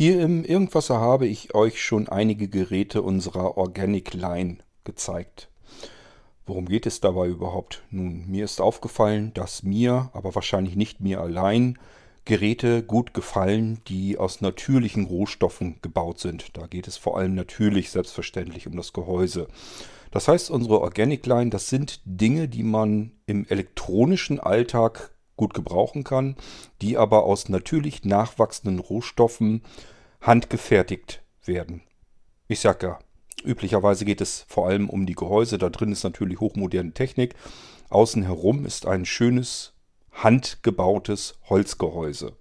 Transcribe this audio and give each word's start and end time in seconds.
Hier 0.00 0.20
im 0.20 0.44
Irgendwasser 0.44 1.00
habe 1.00 1.26
ich 1.26 1.56
euch 1.56 1.82
schon 1.82 2.08
einige 2.08 2.46
Geräte 2.46 3.02
unserer 3.02 3.56
Organic 3.58 4.14
Line 4.14 4.58
gezeigt. 4.84 5.48
Worum 6.46 6.66
geht 6.66 6.86
es 6.86 7.00
dabei 7.00 7.26
überhaupt? 7.26 7.82
Nun, 7.90 8.24
mir 8.28 8.44
ist 8.44 8.60
aufgefallen, 8.60 9.34
dass 9.34 9.64
mir, 9.64 10.10
aber 10.12 10.36
wahrscheinlich 10.36 10.76
nicht 10.76 11.00
mir 11.00 11.20
allein, 11.20 11.80
Geräte 12.26 12.84
gut 12.84 13.12
gefallen, 13.12 13.80
die 13.88 14.18
aus 14.18 14.40
natürlichen 14.40 15.06
Rohstoffen 15.06 15.80
gebaut 15.82 16.20
sind. 16.20 16.56
Da 16.56 16.68
geht 16.68 16.86
es 16.86 16.96
vor 16.96 17.18
allem 17.18 17.34
natürlich 17.34 17.90
selbstverständlich 17.90 18.68
um 18.68 18.76
das 18.76 18.92
Gehäuse. 18.92 19.48
Das 20.12 20.28
heißt, 20.28 20.48
unsere 20.52 20.80
Organic 20.80 21.26
Line, 21.26 21.50
das 21.50 21.70
sind 21.70 22.02
Dinge, 22.04 22.46
die 22.46 22.62
man 22.62 23.10
im 23.26 23.46
elektronischen 23.48 24.38
Alltag 24.38 25.10
gut 25.38 25.54
gebrauchen 25.54 26.04
kann, 26.04 26.36
die 26.82 26.98
aber 26.98 27.24
aus 27.24 27.48
natürlich 27.48 28.04
nachwachsenden 28.04 28.78
Rohstoffen 28.78 29.62
handgefertigt 30.20 31.22
werden. 31.44 31.80
Ich 32.48 32.60
sag 32.60 32.82
ja, 32.82 32.98
üblicherweise 33.42 34.04
geht 34.04 34.20
es 34.20 34.44
vor 34.48 34.66
allem 34.66 34.90
um 34.90 35.06
die 35.06 35.14
Gehäuse. 35.14 35.56
Da 35.56 35.70
drin 35.70 35.92
ist 35.92 36.04
natürlich 36.04 36.40
hochmoderne 36.40 36.92
Technik. 36.92 37.34
Außen 37.88 38.24
herum 38.24 38.66
ist 38.66 38.84
ein 38.84 39.06
schönes, 39.06 39.72
handgebautes 40.12 41.38
Holzgehäuse. 41.48 42.34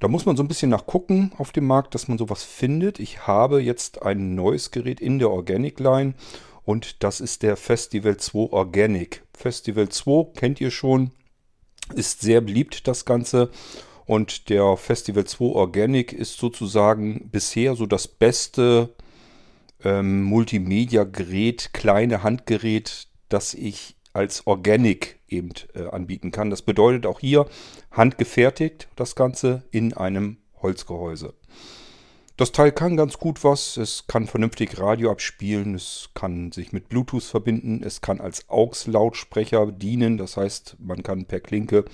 Da 0.00 0.06
muss 0.06 0.26
man 0.26 0.36
so 0.36 0.44
ein 0.44 0.48
bisschen 0.48 0.70
nachgucken 0.70 1.32
auf 1.38 1.50
dem 1.50 1.66
Markt, 1.66 1.94
dass 1.94 2.06
man 2.06 2.18
sowas 2.18 2.44
findet. 2.44 3.00
Ich 3.00 3.26
habe 3.26 3.60
jetzt 3.60 4.02
ein 4.02 4.36
neues 4.36 4.70
Gerät 4.70 5.00
in 5.00 5.18
der 5.18 5.30
Organic 5.30 5.80
Line 5.80 6.14
und 6.64 7.02
das 7.02 7.20
ist 7.20 7.42
der 7.42 7.56
Festival 7.56 8.16
2 8.16 8.52
Organic. 8.52 9.24
Festival 9.34 9.88
2 9.88 10.34
kennt 10.34 10.60
ihr 10.60 10.70
schon, 10.70 11.10
ist 11.94 12.20
sehr 12.20 12.40
beliebt 12.40 12.86
das 12.86 13.04
Ganze 13.04 13.50
und 14.06 14.48
der 14.48 14.76
Festival 14.76 15.24
2 15.24 15.44
Organic 15.44 16.12
ist 16.12 16.38
sozusagen 16.38 17.28
bisher 17.30 17.76
so 17.76 17.86
das 17.86 18.08
beste 18.08 18.94
ähm, 19.84 20.22
Multimedia-Gerät, 20.22 21.74
kleine 21.74 22.22
Handgerät, 22.22 23.08
das 23.28 23.54
ich 23.54 23.96
als 24.14 24.46
Organic 24.46 25.20
eben 25.28 25.50
äh, 25.74 25.86
anbieten 25.88 26.30
kann. 26.30 26.50
Das 26.50 26.62
bedeutet 26.62 27.06
auch 27.06 27.20
hier 27.20 27.46
handgefertigt 27.90 28.88
das 28.96 29.14
Ganze 29.14 29.64
in 29.70 29.92
einem 29.92 30.38
Holzgehäuse. 30.62 31.34
Das 32.38 32.52
Teil 32.52 32.70
kann 32.70 32.96
ganz 32.96 33.18
gut 33.18 33.42
was. 33.42 33.76
Es 33.76 34.06
kann 34.06 34.28
vernünftig 34.28 34.78
Radio 34.78 35.10
abspielen. 35.10 35.74
Es 35.74 36.10
kann 36.14 36.52
sich 36.52 36.72
mit 36.72 36.88
Bluetooth 36.88 37.24
verbinden. 37.24 37.82
Es 37.82 38.00
kann 38.00 38.20
als 38.20 38.48
AUX-Lautsprecher 38.48 39.72
dienen. 39.72 40.18
Das 40.18 40.36
heißt, 40.36 40.76
man 40.78 41.02
kann 41.02 41.24
per 41.24 41.40
Klinke 41.40 41.84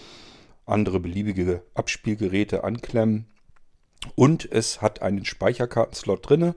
andere 0.67 1.00
beliebige 1.00 1.62
Abspielgeräte 1.72 2.62
anklemmen. 2.62 3.25
Und 4.17 4.47
es 4.53 4.83
hat 4.83 5.00
einen 5.00 5.25
Speicherkartenslot 5.25 6.28
drin. 6.28 6.55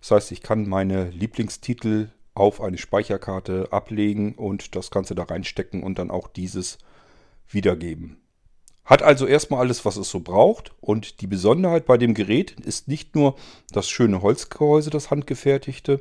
Das 0.00 0.10
heißt, 0.10 0.32
ich 0.32 0.42
kann 0.42 0.68
meine 0.68 1.10
Lieblingstitel 1.10 2.10
auf 2.34 2.60
eine 2.60 2.78
Speicherkarte 2.78 3.68
ablegen 3.70 4.34
und 4.34 4.74
das 4.74 4.90
Ganze 4.90 5.14
da 5.14 5.22
reinstecken 5.22 5.84
und 5.84 6.00
dann 6.00 6.10
auch 6.10 6.26
dieses 6.26 6.78
wiedergeben. 7.48 8.16
Hat 8.84 9.02
also 9.02 9.26
erstmal 9.26 9.60
alles, 9.60 9.84
was 9.84 9.96
es 9.96 10.10
so 10.10 10.20
braucht. 10.20 10.72
Und 10.80 11.20
die 11.20 11.26
Besonderheit 11.26 11.86
bei 11.86 11.96
dem 11.96 12.14
Gerät 12.14 12.58
ist 12.60 12.88
nicht 12.88 13.14
nur 13.14 13.36
das 13.72 13.88
schöne 13.88 14.22
Holzgehäuse, 14.22 14.90
das 14.90 15.10
handgefertigte, 15.10 16.00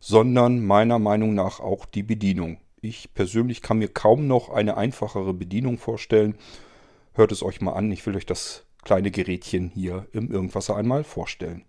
sondern 0.00 0.64
meiner 0.64 0.98
Meinung 0.98 1.34
nach 1.34 1.60
auch 1.60 1.84
die 1.84 2.02
Bedienung. 2.02 2.58
Ich 2.80 3.12
persönlich 3.14 3.60
kann 3.60 3.78
mir 3.78 3.88
kaum 3.88 4.28
noch 4.28 4.50
eine 4.50 4.76
einfachere 4.76 5.34
Bedienung 5.34 5.78
vorstellen. 5.78 6.36
Hört 7.14 7.32
es 7.32 7.42
euch 7.42 7.60
mal 7.60 7.72
an, 7.72 7.90
ich 7.90 8.06
will 8.06 8.14
euch 8.14 8.26
das 8.26 8.64
kleine 8.84 9.10
Gerätchen 9.10 9.72
hier 9.74 10.06
im 10.12 10.30
Irgendwasser 10.30 10.76
einmal 10.76 11.02
vorstellen. 11.02 11.64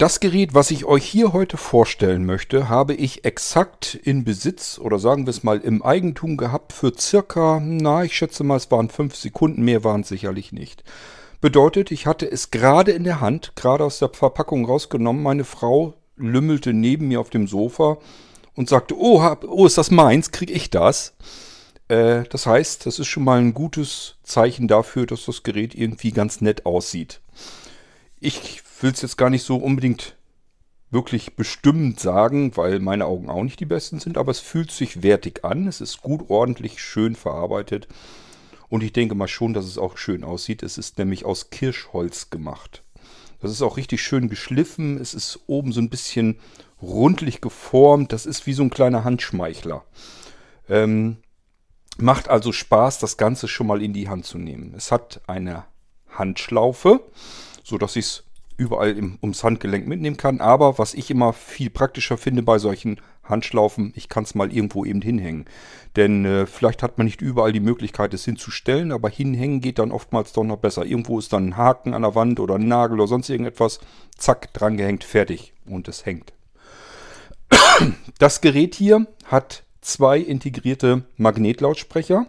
Das 0.00 0.18
Gerät, 0.18 0.54
was 0.54 0.70
ich 0.70 0.86
euch 0.86 1.04
hier 1.04 1.34
heute 1.34 1.58
vorstellen 1.58 2.24
möchte, 2.24 2.70
habe 2.70 2.94
ich 2.94 3.26
exakt 3.26 3.94
in 4.02 4.24
Besitz 4.24 4.78
oder 4.78 4.98
sagen 4.98 5.26
wir 5.26 5.30
es 5.30 5.42
mal 5.42 5.58
im 5.58 5.82
Eigentum 5.82 6.38
gehabt 6.38 6.72
für 6.72 6.94
circa, 6.98 7.60
na, 7.62 8.02
ich 8.02 8.16
schätze 8.16 8.42
mal, 8.42 8.56
es 8.56 8.70
waren 8.70 8.88
fünf 8.88 9.14
Sekunden, 9.14 9.60
mehr 9.60 9.84
waren 9.84 10.00
es 10.00 10.08
sicherlich 10.08 10.52
nicht. 10.52 10.84
Bedeutet, 11.42 11.90
ich 11.90 12.06
hatte 12.06 12.24
es 12.24 12.50
gerade 12.50 12.92
in 12.92 13.04
der 13.04 13.20
Hand, 13.20 13.52
gerade 13.56 13.84
aus 13.84 13.98
der 13.98 14.08
Verpackung 14.08 14.64
rausgenommen. 14.64 15.22
Meine 15.22 15.44
Frau 15.44 15.92
lümmelte 16.16 16.72
neben 16.72 17.08
mir 17.08 17.20
auf 17.20 17.28
dem 17.28 17.46
Sofa 17.46 17.98
und 18.54 18.70
sagte, 18.70 18.98
oh, 18.98 19.20
hab, 19.20 19.44
oh 19.44 19.66
ist 19.66 19.76
das 19.76 19.90
meins, 19.90 20.30
krieg 20.30 20.50
ich 20.50 20.70
das? 20.70 21.14
Äh, 21.88 22.22
das 22.30 22.46
heißt, 22.46 22.86
das 22.86 23.00
ist 23.00 23.08
schon 23.08 23.24
mal 23.24 23.38
ein 23.38 23.52
gutes 23.52 24.14
Zeichen 24.22 24.66
dafür, 24.66 25.04
dass 25.04 25.26
das 25.26 25.42
Gerät 25.42 25.74
irgendwie 25.74 26.12
ganz 26.12 26.40
nett 26.40 26.64
aussieht. 26.64 27.20
Ich 28.20 28.62
will 28.80 28.92
es 28.92 29.00
jetzt 29.00 29.16
gar 29.16 29.30
nicht 29.30 29.44
so 29.44 29.56
unbedingt 29.56 30.16
wirklich 30.90 31.36
bestimmt 31.36 32.00
sagen, 32.00 32.56
weil 32.56 32.78
meine 32.80 33.06
Augen 33.06 33.30
auch 33.30 33.42
nicht 33.42 33.60
die 33.60 33.66
besten 33.66 33.98
sind, 33.98 34.18
aber 34.18 34.30
es 34.30 34.40
fühlt 34.40 34.70
sich 34.70 35.02
wertig 35.02 35.44
an. 35.44 35.66
Es 35.66 35.80
ist 35.80 36.02
gut, 36.02 36.28
ordentlich, 36.28 36.82
schön 36.82 37.14
verarbeitet. 37.14 37.88
Und 38.68 38.82
ich 38.82 38.92
denke 38.92 39.14
mal 39.14 39.28
schon, 39.28 39.54
dass 39.54 39.64
es 39.64 39.78
auch 39.78 39.96
schön 39.96 40.22
aussieht. 40.22 40.62
Es 40.62 40.78
ist 40.78 40.98
nämlich 40.98 41.24
aus 41.24 41.50
Kirschholz 41.50 42.30
gemacht. 42.30 42.82
Das 43.40 43.50
ist 43.50 43.62
auch 43.62 43.76
richtig 43.76 44.02
schön 44.02 44.28
geschliffen. 44.28 45.00
Es 45.00 45.14
ist 45.14 45.40
oben 45.46 45.72
so 45.72 45.80
ein 45.80 45.90
bisschen 45.90 46.38
rundlich 46.82 47.40
geformt. 47.40 48.12
Das 48.12 48.26
ist 48.26 48.46
wie 48.46 48.52
so 48.52 48.62
ein 48.62 48.70
kleiner 48.70 49.02
Handschmeichler. 49.02 49.84
Ähm, 50.68 51.16
macht 51.96 52.28
also 52.28 52.52
Spaß, 52.52 52.98
das 52.98 53.16
Ganze 53.16 53.48
schon 53.48 53.66
mal 53.66 53.82
in 53.82 53.92
die 53.92 54.08
Hand 54.08 54.26
zu 54.26 54.38
nehmen. 54.38 54.74
Es 54.76 54.92
hat 54.92 55.20
eine 55.26 55.64
Handschlaufe, 56.10 57.00
so 57.62 57.78
dass 57.78 57.96
ich 57.96 58.04
es 58.04 58.24
überall 58.60 58.96
im, 58.96 59.18
ums 59.22 59.42
Handgelenk 59.42 59.86
mitnehmen 59.88 60.18
kann. 60.18 60.40
Aber 60.40 60.78
was 60.78 60.94
ich 60.94 61.10
immer 61.10 61.32
viel 61.32 61.70
praktischer 61.70 62.18
finde 62.18 62.42
bei 62.42 62.58
solchen 62.58 63.00
Handschlaufen, 63.24 63.92
ich 63.96 64.08
kann 64.08 64.24
es 64.24 64.34
mal 64.34 64.52
irgendwo 64.52 64.84
eben 64.84 65.00
hinhängen. 65.00 65.46
Denn 65.96 66.24
äh, 66.24 66.46
vielleicht 66.46 66.82
hat 66.82 66.98
man 66.98 67.06
nicht 67.06 67.22
überall 67.22 67.52
die 67.52 67.60
Möglichkeit, 67.60 68.12
es 68.12 68.24
hinzustellen, 68.24 68.92
aber 68.92 69.08
hinhängen 69.08 69.60
geht 69.60 69.78
dann 69.78 69.92
oftmals 69.92 70.32
doch 70.32 70.44
noch 70.44 70.58
besser. 70.58 70.84
Irgendwo 70.84 71.18
ist 71.18 71.32
dann 71.32 71.48
ein 71.48 71.56
Haken 71.56 71.94
an 71.94 72.02
der 72.02 72.14
Wand 72.14 72.38
oder 72.38 72.56
ein 72.56 72.68
Nagel 72.68 73.00
oder 73.00 73.08
sonst 73.08 73.30
irgendetwas. 73.30 73.80
Zack, 74.16 74.52
dran 74.52 74.76
gehängt, 74.76 75.04
fertig. 75.04 75.54
Und 75.66 75.88
es 75.88 76.04
hängt. 76.04 76.32
Das 78.18 78.42
Gerät 78.42 78.74
hier 78.74 79.06
hat 79.24 79.64
zwei 79.80 80.18
integrierte 80.18 81.04
Magnetlautsprecher 81.16 82.26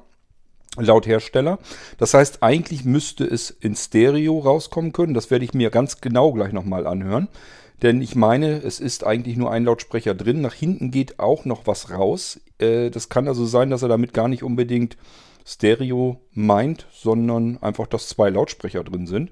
laut 0.77 1.05
Hersteller. 1.05 1.59
Das 1.97 2.13
heißt, 2.13 2.43
eigentlich 2.43 2.85
müsste 2.85 3.25
es 3.25 3.49
in 3.49 3.75
Stereo 3.75 4.39
rauskommen 4.39 4.93
können. 4.93 5.13
Das 5.13 5.29
werde 5.29 5.45
ich 5.45 5.53
mir 5.53 5.69
ganz 5.69 6.01
genau 6.01 6.31
gleich 6.31 6.53
nochmal 6.53 6.87
anhören. 6.87 7.27
Denn 7.81 8.01
ich 8.01 8.15
meine, 8.15 8.61
es 8.61 8.79
ist 8.79 9.05
eigentlich 9.05 9.37
nur 9.37 9.51
ein 9.51 9.65
Lautsprecher 9.65 10.13
drin. 10.13 10.41
Nach 10.41 10.53
hinten 10.53 10.91
geht 10.91 11.19
auch 11.19 11.45
noch 11.45 11.65
was 11.65 11.89
raus. 11.89 12.39
Äh, 12.59 12.89
das 12.89 13.09
kann 13.09 13.27
also 13.27 13.45
sein, 13.45 13.69
dass 13.69 13.81
er 13.81 13.89
damit 13.89 14.13
gar 14.13 14.27
nicht 14.27 14.43
unbedingt 14.43 14.97
Stereo 15.45 16.21
meint, 16.33 16.85
sondern 16.93 17.57
einfach, 17.61 17.87
dass 17.87 18.07
zwei 18.07 18.29
Lautsprecher 18.29 18.83
drin 18.83 19.07
sind 19.07 19.31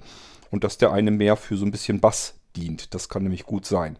und 0.50 0.64
dass 0.64 0.80
der 0.80 0.92
eine 0.92 1.12
mehr 1.12 1.36
für 1.36 1.58
so 1.58 1.66
ein 1.66 1.72
bisschen 1.72 2.00
Bass 2.00 2.36
dient. 2.56 2.94
Das 2.96 3.08
kann 3.08 3.24
nämlich 3.24 3.44
gut 3.44 3.66
sein. 3.66 3.98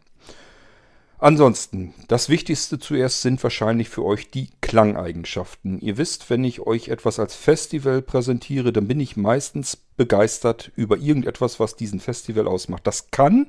Ansonsten, 1.22 1.94
das 2.08 2.30
Wichtigste 2.30 2.80
zuerst 2.80 3.22
sind 3.22 3.44
wahrscheinlich 3.44 3.90
für 3.90 4.06
euch 4.06 4.32
die 4.32 4.50
Klangeigenschaften. 4.62 5.82
Ihr 5.82 5.98
wisst, 5.98 6.30
wenn 6.30 6.46
ich 6.46 6.62
euch 6.62 6.88
etwas 6.88 7.20
als 7.20 7.36
Festival 7.36 8.02
präsentiere, 8.02 8.72
dann 8.72 8.88
bin 8.88 9.02
ich 9.02 9.18
meistens 9.18 9.76
begeistert 9.76 10.72
über 10.78 10.96
irgendetwas, 10.96 11.60
was 11.60 11.76
diesen 11.76 12.00
Festival 12.00 12.48
ausmacht. 12.48 12.88
Das 12.88 13.12
kann 13.12 13.48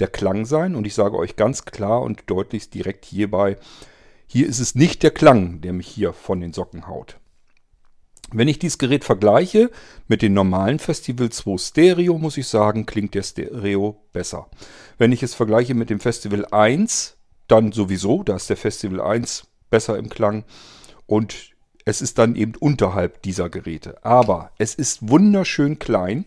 der 0.00 0.08
Klang 0.08 0.46
sein 0.46 0.74
und 0.74 0.84
ich 0.84 0.94
sage 0.94 1.16
euch 1.16 1.36
ganz 1.36 1.64
klar 1.64 2.02
und 2.02 2.24
deutlich 2.26 2.70
direkt 2.70 3.04
hierbei, 3.04 3.56
hier 4.26 4.48
ist 4.48 4.58
es 4.58 4.74
nicht 4.74 5.04
der 5.04 5.12
Klang, 5.12 5.60
der 5.60 5.72
mich 5.72 5.86
hier 5.86 6.12
von 6.12 6.40
den 6.40 6.52
Socken 6.52 6.88
haut. 6.88 7.18
Wenn 8.32 8.48
ich 8.48 8.58
dieses 8.58 8.78
Gerät 8.78 9.04
vergleiche 9.04 9.70
mit 10.08 10.20
den 10.20 10.34
normalen 10.34 10.78
Festival 10.78 11.30
2 11.30 11.58
Stereo, 11.58 12.18
muss 12.18 12.36
ich 12.36 12.48
sagen, 12.48 12.84
klingt 12.84 13.14
der 13.14 13.22
Stereo 13.22 14.02
besser. 14.12 14.48
Wenn 14.98 15.12
ich 15.12 15.22
es 15.22 15.34
vergleiche 15.34 15.74
mit 15.74 15.90
dem 15.90 16.00
Festival 16.00 16.44
1, 16.46 17.16
dann 17.46 17.70
sowieso, 17.72 18.22
da 18.24 18.36
ist 18.36 18.50
der 18.50 18.56
Festival 18.56 19.00
1 19.00 19.46
besser 19.70 19.96
im 19.96 20.08
Klang 20.08 20.44
und 21.06 21.50
es 21.84 22.02
ist 22.02 22.18
dann 22.18 22.34
eben 22.34 22.54
unterhalb 22.58 23.22
dieser 23.22 23.48
Geräte. 23.48 24.04
Aber 24.04 24.50
es 24.58 24.74
ist 24.74 25.08
wunderschön 25.08 25.78
klein. 25.78 26.24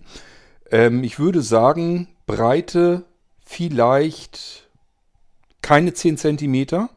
Ähm, 0.72 1.04
ich 1.04 1.20
würde 1.20 1.42
sagen, 1.42 2.08
Breite 2.26 3.04
vielleicht 3.46 4.70
keine 5.62 5.94
10 5.94 6.18
cm. 6.18 6.88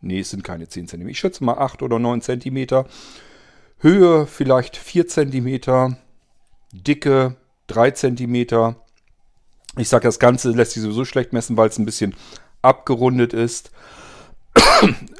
Ne, 0.00 0.18
es 0.18 0.30
sind 0.30 0.42
keine 0.42 0.68
10 0.68 0.88
cm. 0.88 1.08
Ich 1.08 1.20
schätze 1.20 1.44
mal 1.44 1.58
8 1.58 1.82
oder 1.82 2.00
9 2.00 2.20
cm. 2.20 2.84
Höhe 3.80 4.26
vielleicht 4.26 4.76
4 4.76 5.08
cm, 5.08 5.96
Dicke 6.72 7.36
3 7.68 7.90
cm. 7.92 8.74
Ich 9.78 9.88
sage, 9.88 10.04
das 10.04 10.18
Ganze 10.18 10.50
lässt 10.50 10.72
sich 10.72 10.82
sowieso 10.82 11.04
schlecht 11.04 11.32
messen, 11.32 11.56
weil 11.56 11.68
es 11.68 11.78
ein 11.78 11.86
bisschen 11.86 12.14
abgerundet 12.62 13.32
ist. 13.32 13.70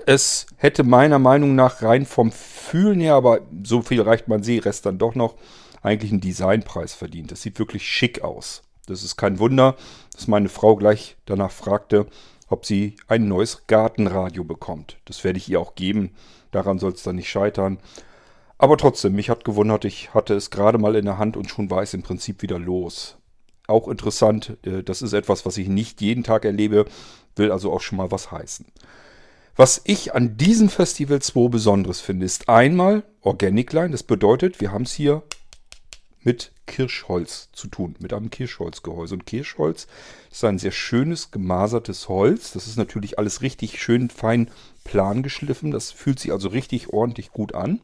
Es 0.07 0.47
hätte 0.57 0.83
meiner 0.83 1.19
Meinung 1.21 1.55
nach 1.55 1.83
rein 1.83 2.05
vom 2.05 2.33
Fühlen 2.33 3.01
her, 3.01 3.15
aber 3.15 3.41
so 3.62 3.83
viel 3.83 4.01
reicht 4.01 4.27
man 4.27 4.43
Seerest 4.43 4.87
dann 4.87 4.99
doch 4.99 5.15
noch, 5.15 5.37
eigentlich 5.83 6.11
einen 6.11 6.23
Designpreis 6.23 6.95
verdient. 6.95 7.31
Das 7.31 7.43
sieht 7.43 7.59
wirklich 7.59 7.87
schick 7.87 8.23
aus. 8.23 8.63
Das 8.87 9.05
ist 9.05 9.17
kein 9.17 9.39
Wunder, 9.39 9.77
dass 10.15 10.27
meine 10.27 10.49
Frau 10.49 10.75
gleich 10.75 11.17
danach 11.27 11.53
fragte, 11.53 12.06
ob 12.49 12.67
sie 12.67 12.97
ein 13.06 13.29
neues 13.29 13.67
Gartenradio 13.69 14.43
bekommt. 14.43 14.97
Das 15.05 15.23
werde 15.23 15.39
ich 15.39 15.49
ihr 15.49 15.61
auch 15.61 15.77
geben. 15.77 16.13
Daran 16.51 16.79
soll 16.79 16.93
es 16.93 17.05
dann 17.05 17.17
nicht 17.17 17.31
scheitern. 17.31 17.79
Aber 18.61 18.77
trotzdem, 18.77 19.15
mich 19.15 19.31
hat 19.31 19.47
gewundert, 19.47 19.87
ich 19.87 20.12
hatte 20.12 20.35
es 20.35 20.51
gerade 20.51 20.77
mal 20.77 20.95
in 20.95 21.07
der 21.07 21.17
Hand 21.17 21.39
und 21.39 21.49
schon 21.49 21.71
war 21.71 21.83
es 21.83 21.95
im 21.95 22.03
Prinzip 22.03 22.43
wieder 22.43 22.59
los. 22.59 23.17
Auch 23.67 23.89
interessant, 23.89 24.59
äh, 24.67 24.83
das 24.83 25.01
ist 25.01 25.15
etwas, 25.15 25.47
was 25.47 25.57
ich 25.57 25.67
nicht 25.67 26.03
jeden 26.03 26.25
Tag 26.25 26.45
erlebe, 26.45 26.85
will 27.37 27.53
also 27.53 27.73
auch 27.73 27.81
schon 27.81 27.97
mal 27.97 28.11
was 28.11 28.31
heißen. 28.31 28.67
Was 29.57 29.81
ich 29.85 30.15
an 30.15 30.37
diesem 30.37 30.69
Festival 30.69 31.23
2 31.23 31.49
Besonderes 31.49 32.01
finde, 32.01 32.27
ist 32.27 32.51
einmal 32.51 33.03
Organic 33.23 33.73
Line. 33.73 33.93
Das 33.93 34.03
bedeutet, 34.03 34.61
wir 34.61 34.73
haben 34.73 34.83
es 34.83 34.93
hier 34.93 35.23
mit 36.23 36.53
Kirschholz 36.67 37.49
zu 37.53 37.67
tun, 37.67 37.97
mit 37.99 38.13
einem 38.13 38.29
Kirschholzgehäuse. 38.29 39.15
Und 39.15 39.25
Kirschholz 39.25 39.87
ist 40.31 40.45
ein 40.45 40.59
sehr 40.59 40.71
schönes, 40.71 41.31
gemasertes 41.31 42.11
Holz. 42.11 42.53
Das 42.53 42.67
ist 42.67 42.77
natürlich 42.77 43.19
alles 43.19 43.41
richtig 43.41 43.81
schön 43.81 44.11
fein 44.11 44.51
plan 44.85 45.23
geschliffen. 45.23 45.71
Das 45.71 45.93
fühlt 45.93 46.21
sich 46.21 46.31
also 46.31 46.51
richtig 46.51 46.91
ordentlich 46.93 47.33
gut 47.33 47.55
an. 47.55 47.81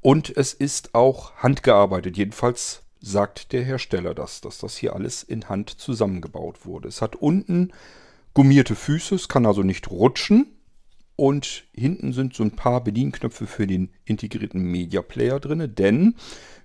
Und 0.00 0.34
es 0.36 0.54
ist 0.54 0.94
auch 0.94 1.34
handgearbeitet. 1.36 2.16
Jedenfalls 2.16 2.82
sagt 3.00 3.52
der 3.52 3.64
Hersteller 3.64 4.14
das, 4.14 4.40
dass 4.40 4.58
das 4.58 4.76
hier 4.76 4.94
alles 4.94 5.22
in 5.22 5.48
Hand 5.48 5.70
zusammengebaut 5.70 6.64
wurde. 6.64 6.88
Es 6.88 7.02
hat 7.02 7.16
unten 7.16 7.72
gummierte 8.34 8.74
Füße, 8.74 9.14
es 9.14 9.28
kann 9.28 9.46
also 9.46 9.62
nicht 9.62 9.90
rutschen. 9.90 10.46
Und 11.16 11.64
hinten 11.74 12.14
sind 12.14 12.34
so 12.34 12.42
ein 12.42 12.56
paar 12.56 12.82
Bedienknöpfe 12.82 13.46
für 13.46 13.66
den 13.66 13.90
integrierten 14.06 14.62
Media 14.62 15.02
Player 15.02 15.38
drin, 15.38 15.74
denn 15.74 16.14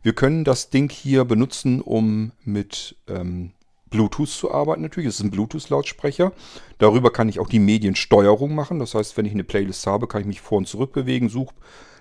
wir 0.01 0.13
können 0.13 0.45
das 0.45 0.69
Ding 0.69 0.89
hier 0.89 1.25
benutzen, 1.25 1.81
um 1.81 2.31
mit 2.45 2.95
ähm, 3.09 3.51
Bluetooth 3.89 4.29
zu 4.29 4.53
arbeiten 4.53 4.81
natürlich. 4.81 5.09
Es 5.09 5.15
ist 5.15 5.25
ein 5.25 5.31
Bluetooth-Lautsprecher. 5.31 6.31
Darüber 6.77 7.11
kann 7.11 7.27
ich 7.27 7.39
auch 7.39 7.49
die 7.49 7.59
Mediensteuerung 7.59 8.55
machen. 8.55 8.79
Das 8.79 8.95
heißt, 8.95 9.17
wenn 9.17 9.25
ich 9.25 9.33
eine 9.33 9.43
Playlist 9.43 9.87
habe, 9.87 10.07
kann 10.07 10.21
ich 10.21 10.27
mich 10.27 10.41
vor 10.41 10.59
und 10.59 10.67
zurück 10.67 10.93
bewegen, 10.93 11.27
Such, 11.27 11.51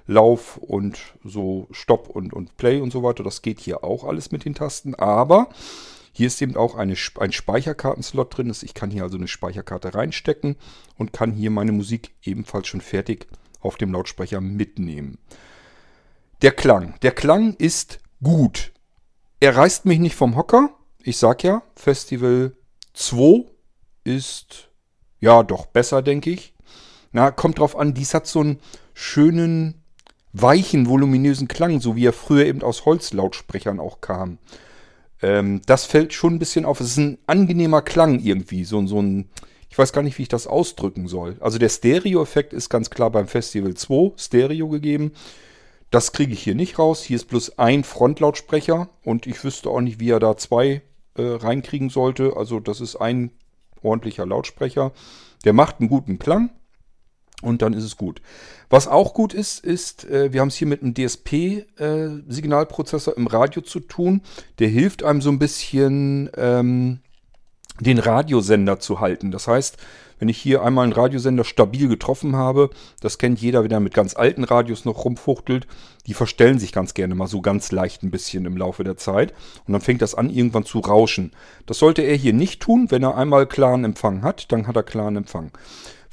Lauf 0.06 0.58
und 0.58 0.98
so 1.24 1.66
Stopp 1.70 2.08
und, 2.08 2.32
und 2.32 2.56
Play 2.56 2.80
und 2.80 2.92
so 2.92 3.02
weiter. 3.02 3.24
Das 3.24 3.42
geht 3.42 3.60
hier 3.60 3.84
auch 3.84 4.04
alles 4.04 4.32
mit 4.32 4.44
den 4.44 4.54
Tasten. 4.54 4.94
Aber 4.94 5.48
hier 6.12 6.26
ist 6.26 6.40
eben 6.42 6.56
auch 6.56 6.74
eine, 6.74 6.94
ein 7.18 7.32
Speicherkartenslot 7.32 8.36
drin. 8.36 8.54
Ich 8.62 8.74
kann 8.74 8.90
hier 8.90 9.02
also 9.02 9.16
eine 9.16 9.28
Speicherkarte 9.28 9.94
reinstecken 9.94 10.56
und 10.96 11.12
kann 11.12 11.32
hier 11.32 11.50
meine 11.50 11.72
Musik 11.72 12.14
ebenfalls 12.22 12.68
schon 12.68 12.80
fertig 12.80 13.26
auf 13.60 13.76
dem 13.76 13.92
Lautsprecher 13.92 14.40
mitnehmen. 14.40 15.18
Der 16.42 16.52
Klang. 16.52 16.94
Der 17.02 17.12
Klang 17.12 17.54
ist 17.54 18.00
gut. 18.22 18.72
Er 19.40 19.56
reißt 19.56 19.86
mich 19.86 19.98
nicht 19.98 20.14
vom 20.14 20.36
Hocker. 20.36 20.70
Ich 21.02 21.16
sag 21.16 21.42
ja, 21.42 21.62
Festival 21.74 22.56
2 22.92 23.44
ist 24.04 24.70
ja 25.20 25.42
doch 25.42 25.66
besser, 25.66 26.02
denke 26.02 26.30
ich. 26.30 26.54
Na, 27.12 27.30
kommt 27.30 27.58
drauf 27.58 27.76
an, 27.76 27.94
dies 27.94 28.14
hat 28.14 28.26
so 28.26 28.40
einen 28.40 28.60
schönen, 28.92 29.83
weichen, 30.34 30.88
voluminösen 30.88 31.48
Klang, 31.48 31.80
so 31.80 31.96
wie 31.96 32.06
er 32.06 32.12
früher 32.12 32.44
eben 32.44 32.62
aus 32.62 32.84
Holzlautsprechern 32.84 33.80
auch 33.80 34.00
kam. 34.00 34.38
Ähm, 35.22 35.62
das 35.64 35.86
fällt 35.86 36.12
schon 36.12 36.34
ein 36.34 36.38
bisschen 36.38 36.66
auf. 36.66 36.80
Es 36.80 36.88
ist 36.88 36.96
ein 36.98 37.18
angenehmer 37.26 37.80
Klang 37.80 38.18
irgendwie. 38.18 38.64
So, 38.64 38.84
so 38.86 39.00
ein, 39.00 39.30
ich 39.70 39.78
weiß 39.78 39.92
gar 39.92 40.02
nicht, 40.02 40.18
wie 40.18 40.22
ich 40.22 40.28
das 40.28 40.48
ausdrücken 40.48 41.06
soll. 41.06 41.36
Also 41.40 41.58
der 41.58 41.68
Stereo-Effekt 41.68 42.52
ist 42.52 42.68
ganz 42.68 42.90
klar 42.90 43.10
beim 43.10 43.28
Festival 43.28 43.74
2 43.74 44.12
Stereo 44.16 44.68
gegeben. 44.68 45.12
Das 45.90 46.10
kriege 46.10 46.32
ich 46.32 46.42
hier 46.42 46.56
nicht 46.56 46.80
raus. 46.80 47.04
Hier 47.04 47.16
ist 47.16 47.28
bloß 47.28 47.58
ein 47.58 47.84
Frontlautsprecher 47.84 48.88
und 49.04 49.28
ich 49.28 49.42
wüsste 49.44 49.70
auch 49.70 49.80
nicht, 49.80 50.00
wie 50.00 50.10
er 50.10 50.18
da 50.18 50.36
zwei 50.36 50.82
äh, 51.16 51.22
reinkriegen 51.22 51.90
sollte. 51.90 52.36
Also 52.36 52.58
das 52.58 52.80
ist 52.80 52.96
ein 52.96 53.30
ordentlicher 53.82 54.26
Lautsprecher. 54.26 54.92
Der 55.44 55.52
macht 55.52 55.78
einen 55.78 55.88
guten 55.88 56.18
Klang 56.18 56.50
und 57.44 57.62
dann 57.62 57.72
ist 57.72 57.84
es 57.84 57.96
gut. 57.96 58.20
Was 58.70 58.88
auch 58.88 59.14
gut 59.14 59.34
ist, 59.34 59.64
ist, 59.64 60.04
äh, 60.04 60.32
wir 60.32 60.40
haben 60.40 60.48
es 60.48 60.56
hier 60.56 60.66
mit 60.66 60.82
einem 60.82 60.94
DSP-Signalprozessor 60.94 63.14
äh, 63.14 63.16
im 63.16 63.26
Radio 63.26 63.62
zu 63.62 63.80
tun. 63.80 64.22
Der 64.58 64.68
hilft 64.68 65.04
einem 65.04 65.20
so 65.20 65.30
ein 65.30 65.38
bisschen 65.38 66.30
ähm, 66.36 67.00
den 67.80 67.98
Radiosender 67.98 68.78
zu 68.78 69.00
halten. 69.00 69.30
Das 69.30 69.48
heißt, 69.48 69.76
wenn 70.18 70.28
ich 70.28 70.38
hier 70.38 70.62
einmal 70.62 70.84
einen 70.84 70.92
Radiosender 70.92 71.44
stabil 71.44 71.88
getroffen 71.88 72.36
habe, 72.36 72.70
das 73.00 73.18
kennt 73.18 73.40
jeder, 73.40 73.66
der 73.66 73.80
mit 73.80 73.94
ganz 73.94 74.16
alten 74.16 74.44
Radios 74.44 74.84
noch 74.84 75.04
rumfuchtelt, 75.04 75.66
die 76.06 76.14
verstellen 76.14 76.58
sich 76.58 76.72
ganz 76.72 76.94
gerne 76.94 77.14
mal 77.14 77.26
so 77.26 77.40
ganz 77.40 77.72
leicht 77.72 78.02
ein 78.02 78.10
bisschen 78.10 78.46
im 78.46 78.56
Laufe 78.56 78.84
der 78.84 78.96
Zeit 78.96 79.34
und 79.66 79.72
dann 79.72 79.80
fängt 79.80 80.02
das 80.02 80.14
an 80.14 80.30
irgendwann 80.30 80.64
zu 80.64 80.78
rauschen. 80.78 81.32
Das 81.66 81.78
sollte 81.78 82.02
er 82.02 82.16
hier 82.16 82.32
nicht 82.32 82.62
tun, 82.62 82.90
wenn 82.90 83.02
er 83.02 83.16
einmal 83.16 83.46
klaren 83.46 83.84
Empfang 83.84 84.22
hat, 84.22 84.52
dann 84.52 84.66
hat 84.66 84.76
er 84.76 84.84
klaren 84.84 85.16
Empfang. 85.16 85.50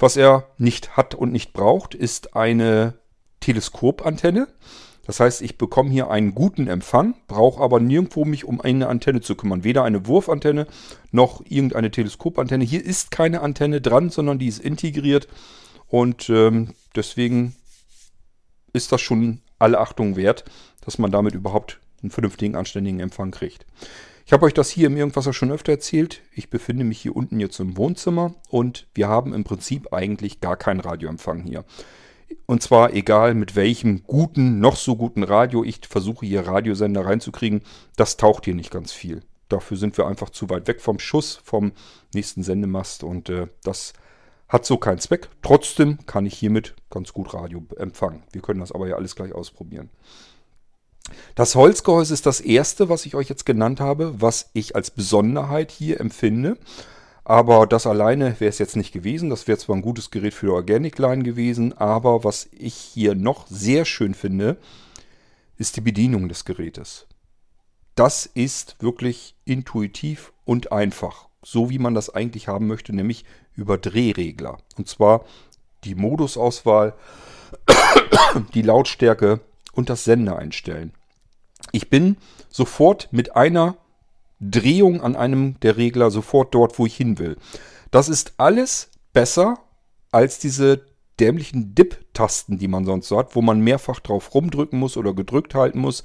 Was 0.02 0.16
er 0.16 0.48
nicht 0.58 0.96
hat 0.96 1.14
und 1.14 1.30
nicht 1.30 1.52
braucht, 1.52 1.94
ist 1.94 2.34
eine 2.34 2.94
Teleskopantenne. 3.38 4.48
Das 5.06 5.20
heißt, 5.20 5.42
ich 5.42 5.58
bekomme 5.58 5.90
hier 5.90 6.10
einen 6.10 6.34
guten 6.34 6.66
Empfang, 6.66 7.14
brauche 7.28 7.62
aber 7.62 7.78
nirgendwo 7.78 8.24
mich 8.24 8.44
um 8.44 8.60
eine 8.60 8.88
Antenne 8.88 9.20
zu 9.20 9.36
kümmern. 9.36 9.62
Weder 9.62 9.84
eine 9.84 10.08
Wurfantenne 10.08 10.66
noch 11.12 11.40
irgendeine 11.48 11.92
Teleskopantenne. 11.92 12.64
Hier 12.64 12.84
ist 12.84 13.12
keine 13.12 13.42
Antenne 13.42 13.80
dran, 13.80 14.10
sondern 14.10 14.40
die 14.40 14.48
ist 14.48 14.58
integriert. 14.58 15.28
Und 15.86 16.28
ähm, 16.30 16.74
deswegen 16.96 17.54
ist 18.72 18.90
das 18.90 19.00
schon 19.00 19.40
alle 19.60 19.78
Achtung 19.78 20.16
wert, 20.16 20.44
dass 20.84 20.98
man 20.98 21.12
damit 21.12 21.36
überhaupt 21.36 21.78
einen 22.02 22.10
vernünftigen, 22.10 22.56
anständigen 22.56 22.98
Empfang 22.98 23.30
kriegt. 23.30 23.66
Ich 24.24 24.32
habe 24.32 24.46
euch 24.46 24.54
das 24.54 24.70
hier 24.70 24.86
im 24.86 24.96
Irgendwas 24.96 25.34
schon 25.34 25.50
öfter 25.50 25.72
erzählt. 25.72 26.22
Ich 26.34 26.48
befinde 26.48 26.84
mich 26.84 27.00
hier 27.00 27.16
unten 27.16 27.40
jetzt 27.40 27.58
im 27.60 27.76
Wohnzimmer 27.76 28.34
und 28.48 28.86
wir 28.94 29.08
haben 29.08 29.34
im 29.34 29.44
Prinzip 29.44 29.92
eigentlich 29.92 30.40
gar 30.40 30.56
keinen 30.56 30.80
Radioempfang 30.80 31.42
hier. 31.42 31.64
Und 32.46 32.62
zwar 32.62 32.94
egal 32.94 33.34
mit 33.34 33.56
welchem 33.56 34.04
guten, 34.04 34.60
noch 34.60 34.76
so 34.76 34.96
guten 34.96 35.22
Radio 35.22 35.64
ich 35.64 35.80
versuche 35.88 36.24
hier 36.24 36.46
Radiosender 36.46 37.04
reinzukriegen, 37.04 37.62
das 37.96 38.16
taucht 38.16 38.44
hier 38.44 38.54
nicht 38.54 38.70
ganz 38.70 38.92
viel. 38.92 39.22
Dafür 39.48 39.76
sind 39.76 39.98
wir 39.98 40.06
einfach 40.06 40.30
zu 40.30 40.48
weit 40.48 40.66
weg 40.66 40.80
vom 40.80 40.98
Schuss, 40.98 41.38
vom 41.44 41.72
nächsten 42.14 42.42
Sendemast 42.42 43.04
und 43.04 43.28
äh, 43.28 43.48
das 43.64 43.92
hat 44.48 44.64
so 44.64 44.76
keinen 44.76 44.98
Zweck. 44.98 45.28
Trotzdem 45.42 45.98
kann 46.06 46.26
ich 46.26 46.38
hiermit 46.38 46.74
ganz 46.90 47.12
gut 47.12 47.34
Radio 47.34 47.64
empfangen. 47.76 48.22
Wir 48.32 48.40
können 48.40 48.60
das 48.60 48.72
aber 48.72 48.86
ja 48.86 48.96
alles 48.96 49.16
gleich 49.16 49.32
ausprobieren. 49.32 49.90
Das 51.34 51.54
Holzgehäuse 51.54 52.14
ist 52.14 52.26
das 52.26 52.40
erste, 52.40 52.88
was 52.88 53.06
ich 53.06 53.14
euch 53.14 53.28
jetzt 53.28 53.46
genannt 53.46 53.80
habe, 53.80 54.20
was 54.20 54.50
ich 54.52 54.76
als 54.76 54.90
Besonderheit 54.90 55.70
hier 55.70 56.00
empfinde. 56.00 56.56
Aber 57.24 57.66
das 57.66 57.86
alleine 57.86 58.38
wäre 58.40 58.48
es 58.48 58.58
jetzt 58.58 58.76
nicht 58.76 58.92
gewesen. 58.92 59.30
Das 59.30 59.46
wäre 59.46 59.58
zwar 59.58 59.76
ein 59.76 59.82
gutes 59.82 60.10
Gerät 60.10 60.34
für 60.34 60.52
Organic 60.52 60.98
Line 60.98 61.22
gewesen, 61.22 61.72
aber 61.76 62.24
was 62.24 62.48
ich 62.52 62.74
hier 62.74 63.14
noch 63.14 63.46
sehr 63.46 63.84
schön 63.84 64.14
finde, 64.14 64.56
ist 65.56 65.76
die 65.76 65.80
Bedienung 65.80 66.28
des 66.28 66.44
Gerätes. 66.44 67.06
Das 67.94 68.26
ist 68.26 68.76
wirklich 68.80 69.36
intuitiv 69.44 70.32
und 70.44 70.72
einfach. 70.72 71.28
So 71.44 71.70
wie 71.70 71.78
man 71.78 71.94
das 71.94 72.10
eigentlich 72.10 72.48
haben 72.48 72.66
möchte, 72.66 72.94
nämlich 72.94 73.24
über 73.54 73.78
Drehregler. 73.78 74.58
Und 74.76 74.88
zwar 74.88 75.24
die 75.84 75.94
Modusauswahl, 75.94 76.94
die 78.54 78.62
Lautstärke 78.62 79.40
und 79.72 79.90
das 79.90 80.04
Sender 80.04 80.38
einstellen. 80.38 80.92
Ich 81.70 81.88
bin 81.88 82.16
sofort 82.48 83.08
mit 83.12 83.36
einer 83.36 83.76
Drehung 84.40 85.00
an 85.00 85.14
einem 85.14 85.58
der 85.60 85.76
Regler 85.76 86.10
sofort 86.10 86.54
dort, 86.54 86.78
wo 86.78 86.86
ich 86.86 86.96
hin 86.96 87.18
will. 87.18 87.36
Das 87.90 88.08
ist 88.08 88.34
alles 88.38 88.90
besser 89.12 89.58
als 90.10 90.38
diese 90.38 90.84
dämlichen 91.20 91.74
Dip-Tasten, 91.74 92.58
die 92.58 92.68
man 92.68 92.84
sonst 92.84 93.08
so 93.08 93.18
hat, 93.18 93.36
wo 93.36 93.42
man 93.42 93.60
mehrfach 93.60 94.00
drauf 94.00 94.34
rumdrücken 94.34 94.78
muss 94.78 94.96
oder 94.96 95.14
gedrückt 95.14 95.54
halten 95.54 95.78
muss, 95.78 96.02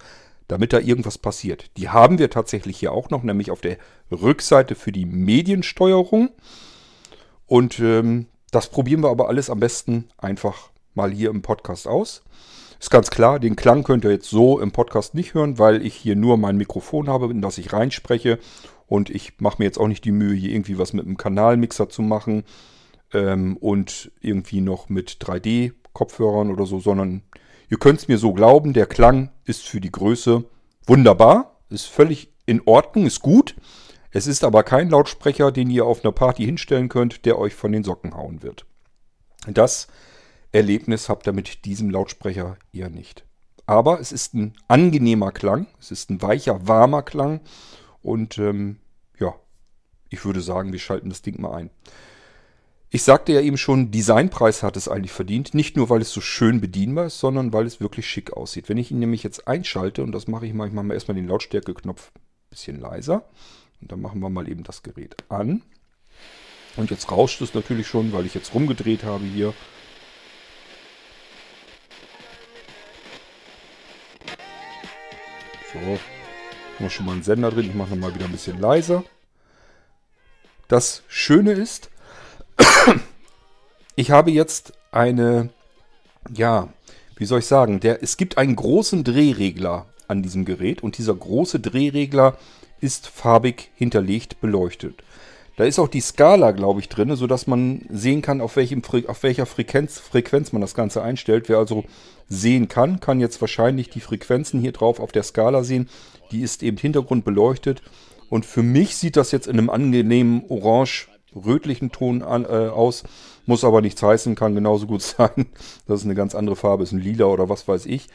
damit 0.47 0.73
da 0.73 0.79
irgendwas 0.79 1.17
passiert. 1.17 1.71
Die 1.77 1.89
haben 1.89 2.19
wir 2.19 2.29
tatsächlich 2.29 2.77
hier 2.77 2.91
auch 2.91 3.09
noch, 3.09 3.23
nämlich 3.23 3.51
auf 3.51 3.61
der 3.61 3.77
Rückseite 4.11 4.75
für 4.75 4.91
die 4.91 5.05
Mediensteuerung. 5.05 6.29
Und 7.47 7.79
ähm, 7.79 8.27
das 8.51 8.69
probieren 8.69 9.01
wir 9.01 9.09
aber 9.09 9.27
alles 9.27 9.49
am 9.49 9.59
besten 9.59 10.09
einfach 10.17 10.69
mal 10.93 11.11
hier 11.11 11.29
im 11.29 11.41
Podcast 11.41 11.87
aus. 11.87 12.23
Ist 12.79 12.91
ganz 12.91 13.09
klar, 13.09 13.39
den 13.39 13.55
Klang 13.55 13.83
könnt 13.83 14.05
ihr 14.05 14.11
jetzt 14.11 14.29
so 14.29 14.59
im 14.59 14.71
Podcast 14.71 15.15
nicht 15.15 15.33
hören, 15.33 15.57
weil 15.57 15.85
ich 15.85 15.95
hier 15.95 16.15
nur 16.15 16.37
mein 16.37 16.57
Mikrofon 16.57 17.09
habe, 17.09 17.29
in 17.31 17.41
das 17.41 17.57
ich 17.57 17.73
reinspreche. 17.73 18.39
Und 18.85 19.09
ich 19.09 19.39
mache 19.39 19.57
mir 19.59 19.65
jetzt 19.65 19.79
auch 19.79 19.87
nicht 19.87 20.05
die 20.05 20.11
Mühe, 20.11 20.35
hier 20.35 20.51
irgendwie 20.51 20.77
was 20.77 20.93
mit 20.93 21.05
einem 21.05 21.17
Kanalmixer 21.17 21.89
zu 21.89 22.01
machen 22.01 22.43
ähm, 23.13 23.57
und 23.57 24.11
irgendwie 24.21 24.61
noch 24.61 24.89
mit 24.89 25.17
3D-Kopfhörern 25.21 26.51
oder 26.51 26.65
so, 26.65 26.79
sondern 26.79 27.23
ihr 27.69 27.77
könnt 27.77 27.99
es 27.99 28.07
mir 28.07 28.17
so 28.17 28.33
glauben, 28.33 28.73
der 28.73 28.85
Klang 28.85 29.31
ist 29.45 29.67
für 29.67 29.81
die 29.81 29.91
Größe 29.91 30.45
wunderbar. 30.85 31.59
ist 31.69 31.87
völlig 31.87 32.31
in 32.45 32.61
Ordnung, 32.65 33.05
ist 33.05 33.21
gut. 33.21 33.55
Es 34.11 34.25
ist 34.25 34.43
aber 34.43 34.63
kein 34.63 34.89
Lautsprecher, 34.89 35.51
den 35.51 35.69
ihr 35.69 35.85
auf 35.85 36.03
einer 36.03 36.13
Party 36.13 36.45
hinstellen 36.45 36.87
könnt, 36.87 37.25
der 37.25 37.37
euch 37.37 37.53
von 37.53 37.71
den 37.73 37.83
Socken 37.83 38.15
hauen 38.15 38.41
wird. 38.41 38.65
Das 39.47 39.87
Erlebnis 40.51 41.09
habt 41.09 41.27
ihr 41.27 41.33
mit 41.33 41.65
diesem 41.65 41.89
Lautsprecher 41.89 42.57
eher 42.71 42.89
nicht. 42.89 43.25
Aber 43.65 43.99
es 43.99 44.11
ist 44.11 44.33
ein 44.33 44.53
angenehmer 44.67 45.31
Klang, 45.31 45.67
es 45.79 45.91
ist 45.91 46.09
ein 46.09 46.21
weicher, 46.21 46.67
warmer 46.67 47.03
Klang 47.03 47.41
und 48.01 48.37
ähm, 48.37 48.77
ja, 49.19 49.35
ich 50.09 50.23
würde 50.23 50.41
sagen, 50.41 50.71
wir 50.71 50.79
schalten 50.79 51.09
das 51.09 51.21
Ding 51.21 51.41
mal 51.41 51.53
ein. 51.53 51.69
Ich 52.89 53.03
sagte 53.03 53.33
ja 53.33 53.41
eben 53.41 53.57
schon, 53.57 53.91
Designpreis 53.91 54.63
hat 54.63 54.77
es 54.77 54.87
eigentlich 54.87 55.11
verdient. 55.11 55.53
Nicht 55.53 55.75
nur, 55.75 55.89
weil 55.89 56.01
es 56.01 56.11
so 56.11 56.21
schön 56.21 56.61
bedienbar 56.61 57.07
ist, 57.07 57.19
sondern 57.19 57.51
weil 57.51 57.65
es 57.65 57.81
wirklich 57.81 58.07
schick 58.07 58.31
aussieht. 58.31 58.69
Wenn 58.69 58.77
ich 58.77 58.91
ihn 58.91 58.99
nämlich 58.99 59.23
jetzt 59.23 59.45
einschalte, 59.45 60.03
und 60.03 60.13
das 60.13 60.27
mache 60.27 60.45
ich 60.45 60.53
mal, 60.53 60.67
ich 60.67 60.73
mache 60.73 60.85
mal 60.85 60.93
erstmal 60.93 61.15
den 61.15 61.27
Lautstärkeknopf 61.27 62.11
ein 62.15 62.21
bisschen 62.49 62.79
leiser. 62.79 63.25
Und 63.81 63.91
dann 63.91 64.01
machen 64.01 64.21
wir 64.21 64.29
mal 64.29 64.49
eben 64.49 64.63
das 64.63 64.83
Gerät 64.83 65.17
an. 65.27 65.63
Und 66.77 66.89
jetzt 66.89 67.11
rauscht 67.11 67.41
es 67.41 67.53
natürlich 67.53 67.87
schon, 67.87 68.13
weil 68.13 68.25
ich 68.25 68.35
jetzt 68.35 68.53
rumgedreht 68.53 69.03
habe 69.03 69.25
hier. 69.25 69.53
So, 75.83 75.99
wir 76.79 76.89
schon 76.89 77.05
mal 77.05 77.11
einen 77.13 77.23
Sender 77.23 77.51
drin. 77.51 77.67
Ich 77.67 77.75
mache 77.75 77.91
nochmal 77.91 78.13
wieder 78.15 78.25
ein 78.25 78.31
bisschen 78.31 78.59
leiser. 78.59 79.03
Das 80.67 81.03
Schöne 81.07 81.51
ist, 81.51 81.89
ich 83.95 84.11
habe 84.11 84.31
jetzt 84.31 84.73
eine, 84.91 85.49
ja, 86.33 86.69
wie 87.15 87.25
soll 87.25 87.39
ich 87.39 87.45
sagen, 87.45 87.79
der, 87.79 88.03
es 88.03 88.17
gibt 88.17 88.37
einen 88.37 88.55
großen 88.55 89.03
Drehregler 89.03 89.85
an 90.07 90.23
diesem 90.23 90.45
Gerät 90.45 90.83
und 90.83 90.97
dieser 90.97 91.15
große 91.15 91.59
Drehregler 91.59 92.37
ist 92.81 93.07
farbig 93.07 93.71
hinterlegt 93.75 94.41
beleuchtet. 94.41 95.03
Da 95.57 95.63
ist 95.63 95.79
auch 95.79 95.87
die 95.87 96.01
Skala, 96.01 96.51
glaube 96.51 96.79
ich, 96.81 96.87
drin, 96.87 97.15
sodass 97.15 97.47
man 97.47 97.81
sehen 97.89 98.21
kann, 98.21 98.41
auf, 98.41 98.55
welchem, 98.55 98.83
auf 99.07 99.23
welcher 99.23 99.47
Frequenz, 99.47 99.97
Frequenz 99.97 100.53
man 100.53 100.61
das 100.61 100.75
Ganze 100.75 101.01
einstellt. 101.01 101.49
Wer 101.49 101.57
also 101.57 101.83
sehen 102.29 102.67
kann, 102.67 102.99
kann 102.99 103.19
jetzt 103.19 103.41
wahrscheinlich 103.41 103.89
die 103.89 103.99
Frequenzen 103.99 104.61
hier 104.61 104.71
drauf 104.71 104.99
auf 104.99 105.11
der 105.11 105.23
Skala 105.23 105.63
sehen. 105.63 105.89
Die 106.31 106.41
ist 106.41 106.61
eben 106.61 106.77
Hintergrund 106.77 107.25
beleuchtet. 107.25 107.81
Und 108.29 108.45
für 108.45 108.61
mich 108.61 108.97
sieht 108.97 109.17
das 109.17 109.31
jetzt 109.31 109.47
in 109.47 109.57
einem 109.57 109.71
angenehmen 109.71 110.43
orange-rötlichen 110.47 111.91
Ton 111.91 112.21
an, 112.21 112.45
äh, 112.45 112.69
aus. 112.69 113.03
Muss 113.47 113.63
aber 113.63 113.81
nichts 113.81 114.03
heißen, 114.03 114.35
kann 114.35 114.53
genauso 114.53 114.85
gut 114.85 115.01
sein, 115.17 115.47
dass 115.87 116.01
es 116.01 116.05
eine 116.05 116.13
ganz 116.13 116.35
andere 116.35 116.55
Farbe 116.55 116.83
ist, 116.83 116.91
ein 116.91 116.99
lila 116.99 117.25
oder 117.25 117.49
was 117.49 117.67
weiß 117.67 117.87
ich. 117.87 118.09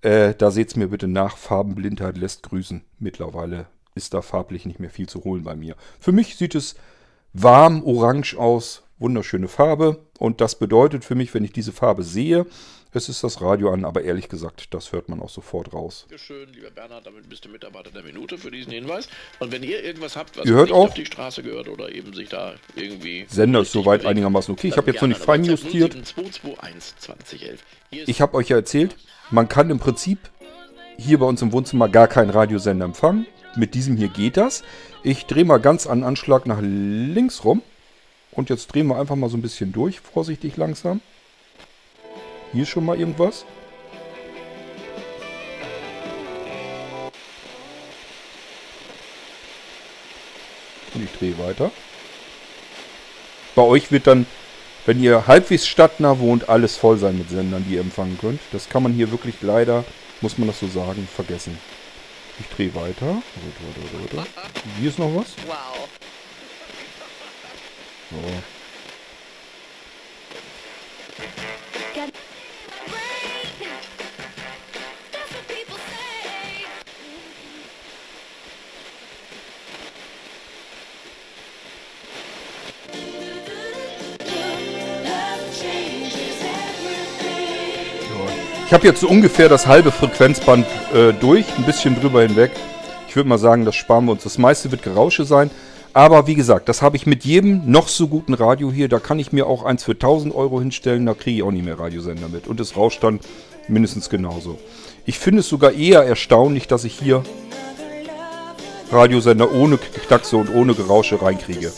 Äh, 0.00 0.34
da 0.34 0.50
seht 0.50 0.68
es 0.68 0.76
mir 0.76 0.88
bitte 0.88 1.08
nach. 1.08 1.36
Farbenblindheit 1.36 2.16
lässt 2.16 2.42
grüßen. 2.42 2.84
Mittlerweile 2.98 3.66
ist 3.96 4.14
da 4.14 4.22
farblich 4.22 4.66
nicht 4.66 4.78
mehr 4.78 4.90
viel 4.90 5.08
zu 5.08 5.24
holen 5.24 5.42
bei 5.42 5.56
mir. 5.56 5.74
Für 5.98 6.12
mich 6.12 6.36
sieht 6.36 6.54
es 6.54 6.76
warm 7.32 7.82
orange 7.84 8.36
aus, 8.36 8.82
wunderschöne 8.98 9.48
Farbe. 9.48 9.98
Und 10.18 10.40
das 10.40 10.58
bedeutet 10.58 11.04
für 11.04 11.14
mich, 11.14 11.34
wenn 11.34 11.44
ich 11.44 11.52
diese 11.52 11.72
Farbe 11.72 12.02
sehe, 12.02 12.46
es 12.92 13.10
ist 13.10 13.22
das 13.22 13.42
Radio 13.42 13.70
an, 13.72 13.84
aber 13.84 14.02
ehrlich 14.04 14.28
gesagt, 14.30 14.72
das 14.72 14.92
hört 14.92 15.10
man 15.10 15.20
auch 15.20 15.28
sofort 15.28 15.74
raus. 15.74 16.06
Schön, 16.16 16.50
lieber 16.54 16.70
Bernhard, 16.70 17.06
damit 17.06 17.28
bist 17.28 17.44
du 17.44 17.50
Mitarbeiter 17.50 17.90
der 17.90 18.02
Minute 18.02 18.38
für 18.38 18.50
diesen 18.50 18.72
Hinweis. 18.72 19.08
Und 19.38 19.52
wenn 19.52 19.62
ihr 19.62 19.84
irgendwas 19.84 20.16
habt, 20.16 20.38
was 20.38 20.46
ihr 20.46 20.54
hört 20.54 20.68
nicht 20.68 20.74
auch, 20.74 20.88
auf 20.88 20.94
die 20.94 21.04
Straße 21.04 21.42
gehört 21.42 21.68
oder 21.68 21.92
eben 21.94 22.14
sich 22.14 22.30
da 22.30 22.54
irgendwie... 22.74 23.26
Sender 23.28 23.60
ist 23.60 23.72
soweit 23.72 24.00
bewegt, 24.00 24.10
einigermaßen 24.10 24.54
okay. 24.54 24.68
Ich 24.68 24.78
habe 24.78 24.90
jetzt 24.90 25.02
noch 25.02 25.08
nicht 25.08 25.20
fein 25.20 25.44
justiert. 25.44 25.94
Ich 27.90 28.20
habe 28.22 28.34
euch 28.34 28.48
ja 28.48 28.56
erzählt, 28.56 28.96
man 29.30 29.46
kann 29.48 29.68
im 29.68 29.78
Prinzip 29.78 30.18
hier 30.96 31.18
bei 31.18 31.26
uns 31.26 31.42
im 31.42 31.52
Wohnzimmer 31.52 31.90
gar 31.90 32.08
keinen 32.08 32.30
Radiosender 32.30 32.86
empfangen. 32.86 33.26
Mit 33.56 33.74
diesem 33.74 33.96
hier 33.96 34.08
geht 34.08 34.36
das. 34.36 34.62
Ich 35.02 35.24
drehe 35.24 35.44
mal 35.44 35.58
ganz 35.58 35.86
an 35.86 36.04
Anschlag 36.04 36.46
nach 36.46 36.60
links 36.60 37.42
rum. 37.42 37.62
Und 38.32 38.50
jetzt 38.50 38.66
drehen 38.66 38.86
wir 38.88 38.98
einfach 38.98 39.16
mal 39.16 39.30
so 39.30 39.36
ein 39.38 39.42
bisschen 39.42 39.72
durch, 39.72 40.00
vorsichtig 40.00 40.58
langsam. 40.58 41.00
Hier 42.52 42.64
ist 42.64 42.68
schon 42.68 42.84
mal 42.84 42.98
irgendwas. 42.98 43.46
Und 50.92 51.02
ich 51.02 51.12
drehe 51.18 51.38
weiter. 51.38 51.70
Bei 53.54 53.62
euch 53.62 53.90
wird 53.90 54.06
dann, 54.06 54.26
wenn 54.84 55.02
ihr 55.02 55.26
halbwegs 55.26 55.66
stadtnah 55.66 56.18
wohnt, 56.18 56.50
alles 56.50 56.76
voll 56.76 56.98
sein 56.98 57.16
mit 57.16 57.30
Sendern, 57.30 57.64
die 57.66 57.76
ihr 57.76 57.80
empfangen 57.80 58.18
könnt. 58.18 58.40
Das 58.52 58.68
kann 58.68 58.82
man 58.82 58.92
hier 58.92 59.10
wirklich 59.10 59.36
leider, 59.40 59.84
muss 60.20 60.36
man 60.36 60.48
das 60.48 60.60
so 60.60 60.66
sagen, 60.66 61.08
vergessen. 61.10 61.58
Ich 62.38 62.46
drehe 62.48 62.74
weiter. 62.74 63.22
Hier 64.78 64.88
ist 64.88 64.98
noch 64.98 65.14
was. 65.14 65.34
Wow. 65.46 65.88
So. 68.10 68.55
Ich 88.66 88.72
habe 88.72 88.84
jetzt 88.84 89.04
ungefähr 89.04 89.48
das 89.48 89.68
halbe 89.68 89.92
Frequenzband 89.92 90.66
äh, 90.92 91.12
durch, 91.12 91.46
ein 91.56 91.64
bisschen 91.64 91.94
drüber 92.00 92.22
hinweg. 92.22 92.50
Ich 93.08 93.14
würde 93.14 93.28
mal 93.28 93.38
sagen, 93.38 93.64
das 93.64 93.76
sparen 93.76 94.06
wir 94.06 94.12
uns. 94.12 94.24
Das 94.24 94.38
meiste 94.38 94.72
wird 94.72 94.82
Gerausche 94.82 95.24
sein. 95.24 95.52
Aber 95.92 96.26
wie 96.26 96.34
gesagt, 96.34 96.68
das 96.68 96.82
habe 96.82 96.96
ich 96.96 97.06
mit 97.06 97.24
jedem 97.24 97.70
noch 97.70 97.86
so 97.86 98.08
guten 98.08 98.34
Radio 98.34 98.72
hier. 98.72 98.88
Da 98.88 98.98
kann 98.98 99.20
ich 99.20 99.30
mir 99.30 99.46
auch 99.46 99.62
eins 99.62 99.84
für 99.84 99.92
1000 99.92 100.34
Euro 100.34 100.58
hinstellen. 100.58 101.06
Da 101.06 101.14
kriege 101.14 101.36
ich 101.36 101.42
auch 101.44 101.52
nicht 101.52 101.64
mehr 101.64 101.78
Radiosender 101.78 102.28
mit. 102.28 102.48
Und 102.48 102.58
es 102.58 102.76
rauscht 102.76 103.04
dann 103.04 103.20
mindestens 103.68 104.10
genauso. 104.10 104.58
Ich 105.04 105.20
finde 105.20 105.40
es 105.40 105.48
sogar 105.48 105.70
eher 105.70 106.02
erstaunlich, 106.02 106.66
dass 106.66 106.82
ich 106.82 106.98
hier 106.98 107.22
Radiosender 108.90 109.52
ohne 109.52 109.78
Knackse 109.78 110.36
und 110.36 110.52
ohne 110.52 110.74
Gerausche 110.74 111.22
reinkriege. 111.22 111.72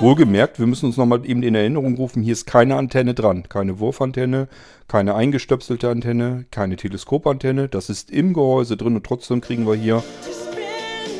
Wohlgemerkt, 0.00 0.58
wir 0.58 0.66
müssen 0.66 0.86
uns 0.86 0.96
nochmal 0.96 1.20
eben 1.26 1.42
in 1.42 1.54
Erinnerung 1.54 1.94
rufen, 1.96 2.22
hier 2.22 2.32
ist 2.32 2.46
keine 2.46 2.76
Antenne 2.76 3.12
dran. 3.12 3.44
Keine 3.50 3.80
Wurfantenne, 3.80 4.48
keine 4.88 5.14
eingestöpselte 5.14 5.90
Antenne, 5.90 6.46
keine 6.50 6.76
Teleskopantenne. 6.76 7.68
Das 7.68 7.90
ist 7.90 8.10
im 8.10 8.32
Gehäuse 8.32 8.78
drin 8.78 8.96
und 8.96 9.04
trotzdem 9.04 9.42
kriegen 9.42 9.66
wir 9.66 9.74
hier 9.74 10.02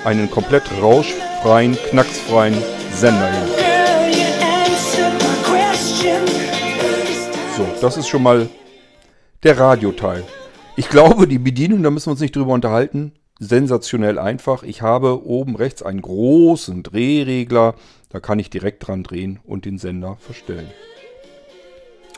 einen 0.04 0.30
komplett 0.30 0.62
rauschfreien, 0.80 1.76
knacksfreien 1.90 2.56
Sender 2.94 3.30
hin. 3.30 3.48
So, 7.58 7.66
das 7.82 7.98
ist 7.98 8.08
schon 8.08 8.22
mal 8.22 8.48
der 9.42 9.58
Radioteil. 9.58 10.24
Ich 10.76 10.88
glaube, 10.88 11.28
die 11.28 11.38
Bedienung, 11.38 11.82
da 11.82 11.90
müssen 11.90 12.06
wir 12.06 12.12
uns 12.12 12.20
nicht 12.20 12.34
drüber 12.34 12.54
unterhalten, 12.54 13.12
sensationell 13.40 14.18
einfach. 14.18 14.62
Ich 14.62 14.82
habe 14.82 15.26
oben 15.26 15.56
rechts 15.56 15.82
einen 15.82 16.02
großen 16.02 16.84
Drehregler. 16.84 17.74
Da 18.10 18.20
kann 18.20 18.38
ich 18.38 18.50
direkt 18.50 18.86
dran 18.86 19.02
drehen 19.02 19.40
und 19.44 19.64
den 19.64 19.78
Sender 19.78 20.16
verstellen. 20.20 20.70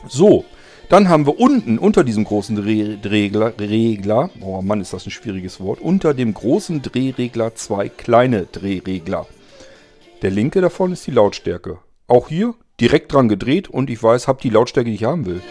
So, 0.07 0.43
dann 0.89 1.07
haben 1.07 1.25
wir 1.25 1.39
unten 1.39 1.79
unter 1.79 2.03
diesem 2.03 2.25
großen 2.25 2.57
Drehregler, 2.57 3.53
Regler, 3.57 4.29
oh 4.41 4.61
Mann, 4.61 4.81
ist 4.81 4.93
das 4.93 5.07
ein 5.07 5.11
schwieriges 5.11 5.59
Wort, 5.59 5.79
unter 5.79 6.13
dem 6.13 6.33
großen 6.33 6.81
Drehregler 6.81 7.55
zwei 7.55 7.87
kleine 7.89 8.45
Drehregler. 8.45 9.25
Der 10.21 10.31
linke 10.31 10.61
davon 10.61 10.91
ist 10.91 11.07
die 11.07 11.11
Lautstärke. 11.11 11.79
Auch 12.07 12.27
hier 12.27 12.53
direkt 12.79 13.13
dran 13.13 13.29
gedreht 13.29 13.69
und 13.69 13.89
ich 13.89 14.03
weiß, 14.03 14.27
habe 14.27 14.41
die 14.41 14.49
Lautstärke, 14.49 14.89
die 14.89 14.95
ich 14.95 15.03
haben 15.05 15.25
will. 15.25 15.41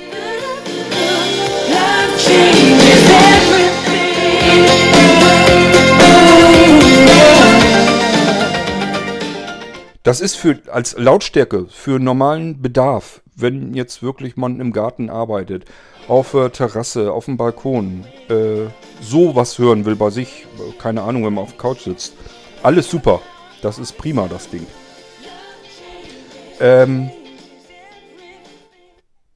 Das 10.04 10.20
ist 10.20 10.36
für 10.36 10.58
als 10.70 10.96
Lautstärke 10.98 11.66
für 11.70 11.98
normalen 11.98 12.60
Bedarf, 12.60 13.22
wenn 13.36 13.72
jetzt 13.72 14.02
wirklich 14.02 14.36
man 14.36 14.60
im 14.60 14.72
Garten 14.72 15.08
arbeitet, 15.08 15.64
auf 16.08 16.32
der 16.32 16.52
Terrasse, 16.52 17.12
auf 17.12 17.26
dem 17.26 17.36
Balkon, 17.36 18.04
äh, 18.28 18.68
so 19.00 19.36
was 19.36 19.58
hören 19.58 19.84
will 19.84 19.96
bei 19.96 20.10
sich, 20.10 20.46
keine 20.78 21.02
Ahnung, 21.02 21.24
wenn 21.24 21.34
man 21.34 21.44
auf 21.44 21.52
der 21.52 21.58
Couch 21.58 21.82
sitzt. 21.82 22.14
Alles 22.62 22.90
super. 22.90 23.20
Das 23.62 23.78
ist 23.78 23.96
prima, 23.96 24.26
das 24.28 24.50
Ding. 24.50 24.66
Ähm, 26.60 27.10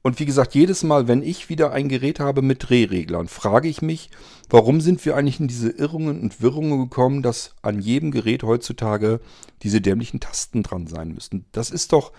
und 0.07 0.21
wie 0.21 0.25
gesagt, 0.25 0.55
jedes 0.55 0.83
Mal, 0.83 1.09
wenn 1.09 1.21
ich 1.21 1.49
wieder 1.49 1.73
ein 1.73 1.89
Gerät 1.89 2.21
habe 2.21 2.41
mit 2.41 2.69
Drehreglern, 2.69 3.27
frage 3.27 3.67
ich 3.67 3.81
mich, 3.81 4.09
warum 4.49 4.79
sind 4.79 5.05
wir 5.05 5.17
eigentlich 5.17 5.41
in 5.41 5.49
diese 5.49 5.69
Irrungen 5.69 6.21
und 6.21 6.41
Wirrungen 6.41 6.79
gekommen, 6.79 7.21
dass 7.21 7.55
an 7.61 7.81
jedem 7.81 8.11
Gerät 8.11 8.41
heutzutage 8.43 9.19
diese 9.63 9.81
dämlichen 9.81 10.21
Tasten 10.21 10.63
dran 10.63 10.87
sein 10.87 11.13
müssen. 11.13 11.45
Das 11.51 11.71
ist 11.71 11.91
doch 11.91 12.13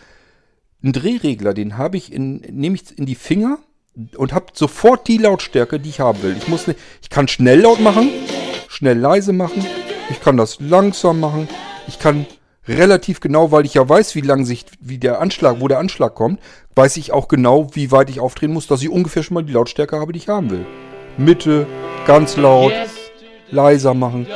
ein 0.84 0.92
Drehregler, 0.92 1.54
den 1.54 1.78
habe 1.78 1.96
ich 1.96 2.12
in, 2.12 2.42
nehme 2.50 2.74
ich 2.74 2.98
in 2.98 3.06
die 3.06 3.14
Finger 3.14 3.58
und 4.18 4.34
habe 4.34 4.48
sofort 4.52 5.08
die 5.08 5.16
Lautstärke, 5.16 5.80
die 5.80 5.88
ich 5.88 6.00
haben 6.00 6.22
will. 6.22 6.36
Ich 6.36 6.46
muss 6.46 6.68
ich 6.68 7.08
kann 7.08 7.26
schnell 7.26 7.62
laut 7.62 7.80
machen, 7.80 8.10
schnell 8.68 8.98
leise 8.98 9.32
machen. 9.32 9.64
Ich 10.10 10.20
kann 10.20 10.36
das 10.36 10.60
langsam 10.60 11.20
machen. 11.20 11.48
Ich 11.86 11.98
kann 11.98 12.26
relativ 12.68 13.20
genau, 13.20 13.50
weil 13.50 13.64
ich 13.64 13.74
ja 13.74 13.88
weiß, 13.88 14.14
wie 14.14 14.20
lang 14.20 14.44
sich, 14.44 14.66
wie 14.80 14.98
der 14.98 15.20
Anschlag, 15.20 15.60
wo 15.60 15.68
der 15.68 15.78
Anschlag 15.78 16.14
kommt, 16.14 16.40
weiß 16.74 16.96
ich 16.98 17.12
auch 17.12 17.28
genau, 17.28 17.68
wie 17.74 17.90
weit 17.90 18.10
ich 18.10 18.20
aufdrehen 18.20 18.52
muss, 18.52 18.66
dass 18.66 18.82
ich 18.82 18.90
ungefähr 18.90 19.22
schon 19.22 19.34
mal 19.34 19.44
die 19.44 19.52
Lautstärke 19.52 19.98
habe, 19.98 20.12
die 20.12 20.18
ich 20.18 20.28
haben 20.28 20.50
will. 20.50 20.66
Mitte, 21.16 21.66
ganz 22.06 22.36
laut, 22.36 22.72
leiser 23.50 23.94
machen. 23.94 24.26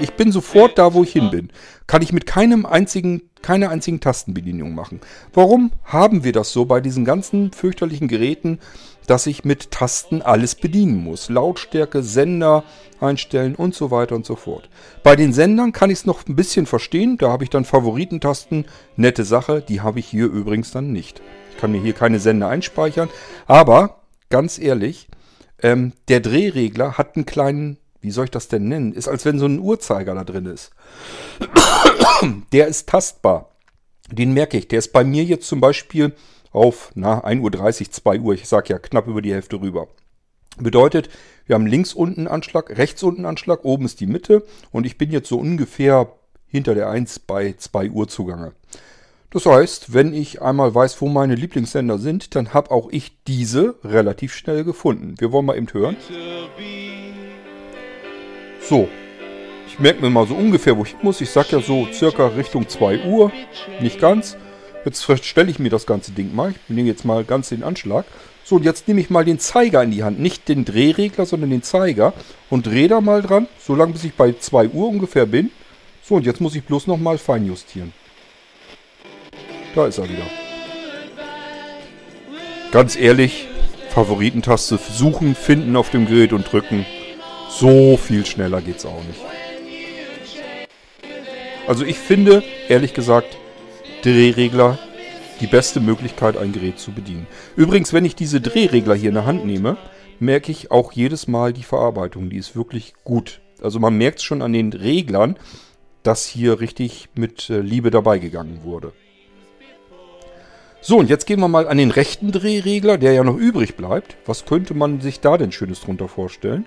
Ich 0.00 0.12
bin 0.12 0.30
sofort 0.30 0.78
da, 0.78 0.92
wo 0.92 1.02
ich 1.02 1.12
hin 1.12 1.30
bin. 1.30 1.50
Kann 1.86 2.02
ich 2.02 2.12
mit 2.12 2.26
keinem 2.26 2.66
einzigen, 2.66 3.22
keiner 3.42 3.70
einzigen 3.70 4.00
Tastenbedienung 4.00 4.74
machen. 4.74 5.00
Warum 5.32 5.72
haben 5.84 6.24
wir 6.24 6.32
das 6.32 6.52
so 6.52 6.66
bei 6.66 6.80
diesen 6.80 7.04
ganzen 7.04 7.52
fürchterlichen 7.52 8.08
Geräten, 8.08 8.58
dass 9.06 9.26
ich 9.26 9.44
mit 9.44 9.70
Tasten 9.70 10.22
alles 10.22 10.54
bedienen 10.54 11.02
muss? 11.02 11.28
Lautstärke, 11.28 12.02
Sender 12.02 12.64
einstellen 13.00 13.54
und 13.54 13.74
so 13.74 13.90
weiter 13.90 14.14
und 14.14 14.26
so 14.26 14.36
fort. 14.36 14.68
Bei 15.02 15.16
den 15.16 15.32
Sendern 15.32 15.72
kann 15.72 15.90
ich 15.90 16.00
es 16.00 16.06
noch 16.06 16.26
ein 16.26 16.36
bisschen 16.36 16.66
verstehen. 16.66 17.18
Da 17.18 17.30
habe 17.30 17.44
ich 17.44 17.50
dann 17.50 17.64
Favoritentasten. 17.64 18.66
Nette 18.96 19.24
Sache. 19.24 19.62
Die 19.66 19.80
habe 19.80 19.98
ich 19.98 20.06
hier 20.06 20.26
übrigens 20.26 20.70
dann 20.70 20.92
nicht. 20.92 21.20
Ich 21.52 21.58
kann 21.58 21.72
mir 21.72 21.80
hier 21.80 21.94
keine 21.94 22.20
Sender 22.20 22.48
einspeichern. 22.48 23.08
Aber, 23.46 24.00
ganz 24.30 24.58
ehrlich, 24.58 25.08
ähm, 25.62 25.92
der 26.08 26.20
Drehregler 26.20 26.98
hat 26.98 27.16
einen 27.16 27.26
kleinen 27.26 27.78
wie 28.06 28.12
soll 28.12 28.26
ich 28.26 28.30
das 28.30 28.46
denn 28.46 28.68
nennen? 28.68 28.92
Ist, 28.92 29.08
als 29.08 29.24
wenn 29.24 29.40
so 29.40 29.46
ein 29.46 29.58
Uhrzeiger 29.58 30.14
da 30.14 30.22
drin 30.22 30.46
ist. 30.46 30.70
Der 32.52 32.68
ist 32.68 32.88
tastbar. 32.88 33.50
Den 34.12 34.32
merke 34.32 34.56
ich. 34.56 34.68
Der 34.68 34.78
ist 34.78 34.92
bei 34.92 35.02
mir 35.02 35.24
jetzt 35.24 35.48
zum 35.48 35.60
Beispiel 35.60 36.14
auf 36.56 36.90
na, 36.94 37.24
1.30 37.24 37.82
Uhr, 37.82 37.92
2 37.92 38.20
Uhr. 38.20 38.34
Ich 38.34 38.48
sage 38.48 38.70
ja 38.70 38.78
knapp 38.78 39.06
über 39.06 39.20
die 39.20 39.32
Hälfte 39.32 39.60
rüber. 39.60 39.88
Bedeutet, 40.58 41.10
wir 41.44 41.54
haben 41.54 41.66
links 41.66 41.92
unten 41.92 42.26
Anschlag, 42.26 42.76
rechts 42.78 43.02
unten 43.02 43.26
Anschlag, 43.26 43.64
oben 43.64 43.84
ist 43.84 44.00
die 44.00 44.06
Mitte 44.06 44.42
und 44.72 44.86
ich 44.86 44.96
bin 44.96 45.10
jetzt 45.10 45.28
so 45.28 45.38
ungefähr 45.38 46.08
hinter 46.46 46.74
der 46.74 46.88
1 46.88 47.20
bei 47.20 47.54
2 47.56 47.90
Uhr 47.90 48.08
zugange. 48.08 48.52
Das 49.30 49.44
heißt, 49.44 49.92
wenn 49.92 50.14
ich 50.14 50.40
einmal 50.40 50.74
weiß, 50.74 50.98
wo 51.02 51.08
meine 51.08 51.34
Lieblingssender 51.34 51.98
sind, 51.98 52.34
dann 52.34 52.54
habe 52.54 52.70
auch 52.70 52.88
ich 52.90 53.22
diese 53.24 53.74
relativ 53.84 54.32
schnell 54.34 54.64
gefunden. 54.64 55.16
Wir 55.18 55.32
wollen 55.32 55.44
mal 55.44 55.58
eben 55.58 55.70
hören. 55.72 55.96
So. 58.62 58.88
Ich 59.68 59.78
merke 59.78 60.00
mir 60.00 60.08
mal 60.08 60.26
so 60.26 60.34
ungefähr, 60.34 60.78
wo 60.78 60.84
ich 60.84 60.96
muss. 61.02 61.20
Ich 61.20 61.28
sag 61.28 61.50
ja 61.50 61.60
so 61.60 61.86
circa 61.92 62.28
Richtung 62.28 62.66
2 62.66 63.04
Uhr. 63.04 63.30
Nicht 63.80 64.00
ganz. 64.00 64.38
Jetzt 64.86 65.04
stelle 65.24 65.50
ich 65.50 65.58
mir 65.58 65.68
das 65.68 65.84
ganze 65.84 66.12
Ding 66.12 66.32
mal. 66.32 66.50
Ich 66.68 66.74
nehme 66.74 66.86
jetzt 66.86 67.04
mal 67.04 67.24
ganz 67.24 67.48
den 67.48 67.64
Anschlag. 67.64 68.06
So, 68.44 68.54
und 68.54 68.64
jetzt 68.64 68.86
nehme 68.86 69.00
ich 69.00 69.10
mal 69.10 69.24
den 69.24 69.40
Zeiger 69.40 69.82
in 69.82 69.90
die 69.90 70.04
Hand. 70.04 70.20
Nicht 70.20 70.48
den 70.48 70.64
Drehregler, 70.64 71.26
sondern 71.26 71.50
den 71.50 71.64
Zeiger. 71.64 72.12
Und 72.50 72.66
drehe 72.66 72.86
da 72.86 73.00
mal 73.00 73.20
dran. 73.20 73.48
So 73.58 73.74
lange, 73.74 73.94
bis 73.94 74.04
ich 74.04 74.14
bei 74.14 74.32
2 74.32 74.68
Uhr 74.68 74.88
ungefähr 74.88 75.26
bin. 75.26 75.50
So, 76.04 76.14
und 76.14 76.24
jetzt 76.24 76.40
muss 76.40 76.54
ich 76.54 76.62
bloß 76.62 76.86
nochmal 76.86 77.18
feinjustieren. 77.18 77.92
Da 79.74 79.88
ist 79.88 79.98
er 79.98 80.04
wieder. 80.04 80.22
Ganz 82.70 82.94
ehrlich, 82.94 83.48
Favoritentaste 83.90 84.78
suchen, 84.78 85.34
finden 85.34 85.74
auf 85.74 85.90
dem 85.90 86.06
Gerät 86.06 86.32
und 86.32 86.52
drücken. 86.52 86.86
So 87.50 87.96
viel 87.96 88.24
schneller 88.24 88.60
geht's 88.60 88.86
auch 88.86 89.02
nicht. 89.02 89.20
Also 91.66 91.84
ich 91.84 91.98
finde, 91.98 92.44
ehrlich 92.68 92.94
gesagt, 92.94 93.36
Drehregler 94.06 94.78
die 95.40 95.48
beste 95.48 95.80
Möglichkeit, 95.80 96.36
ein 96.36 96.52
Gerät 96.52 96.78
zu 96.78 96.92
bedienen. 96.92 97.26
Übrigens, 97.56 97.92
wenn 97.92 98.04
ich 98.04 98.14
diese 98.14 98.40
Drehregler 98.40 98.94
hier 98.94 99.08
in 99.08 99.16
der 99.16 99.26
Hand 99.26 99.44
nehme, 99.44 99.76
merke 100.20 100.52
ich 100.52 100.70
auch 100.70 100.92
jedes 100.92 101.26
Mal 101.26 101.52
die 101.52 101.64
Verarbeitung. 101.64 102.30
Die 102.30 102.36
ist 102.36 102.54
wirklich 102.54 102.94
gut. 103.02 103.40
Also 103.60 103.80
man 103.80 103.98
merkt 103.98 104.20
es 104.20 104.24
schon 104.24 104.42
an 104.42 104.52
den 104.52 104.72
Reglern, 104.72 105.36
dass 106.04 106.24
hier 106.24 106.60
richtig 106.60 107.08
mit 107.16 107.50
äh, 107.50 107.58
Liebe 107.58 107.90
dabei 107.90 108.20
gegangen 108.20 108.60
wurde. 108.62 108.92
So, 110.80 110.98
und 110.98 111.10
jetzt 111.10 111.26
gehen 111.26 111.40
wir 111.40 111.48
mal 111.48 111.66
an 111.66 111.78
den 111.78 111.90
rechten 111.90 112.30
Drehregler, 112.30 112.98
der 112.98 113.12
ja 113.12 113.24
noch 113.24 113.36
übrig 113.36 113.74
bleibt. 113.74 114.16
Was 114.24 114.44
könnte 114.44 114.74
man 114.74 115.00
sich 115.00 115.18
da 115.18 115.36
denn 115.36 115.50
Schönes 115.50 115.80
drunter 115.80 116.06
vorstellen? 116.06 116.64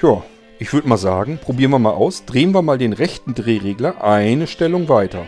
Ja, 0.00 0.22
ich 0.60 0.72
würde 0.72 0.88
mal 0.88 0.96
sagen, 0.96 1.40
probieren 1.42 1.72
wir 1.72 1.80
mal 1.80 1.90
aus. 1.90 2.24
Drehen 2.24 2.52
wir 2.52 2.62
mal 2.62 2.78
den 2.78 2.92
rechten 2.92 3.34
Drehregler 3.34 4.04
eine 4.04 4.46
Stellung 4.46 4.88
weiter. 4.88 5.26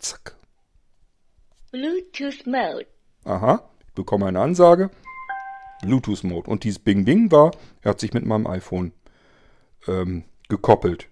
Zack. 0.00 0.34
Bluetooth 1.70 2.46
Mode. 2.46 2.86
Aha, 3.24 3.70
ich 3.86 3.94
bekomme 3.94 4.26
eine 4.26 4.40
Ansage. 4.40 4.90
Bluetooth 5.82 6.24
Mode. 6.24 6.50
Und 6.50 6.64
dieses 6.64 6.78
Bing 6.78 7.04
Bing 7.04 7.30
war, 7.30 7.52
er 7.82 7.90
hat 7.90 8.00
sich 8.00 8.12
mit 8.12 8.24
meinem 8.24 8.46
iPhone 8.46 8.92
ähm, 9.86 10.24
gekoppelt. 10.48 11.08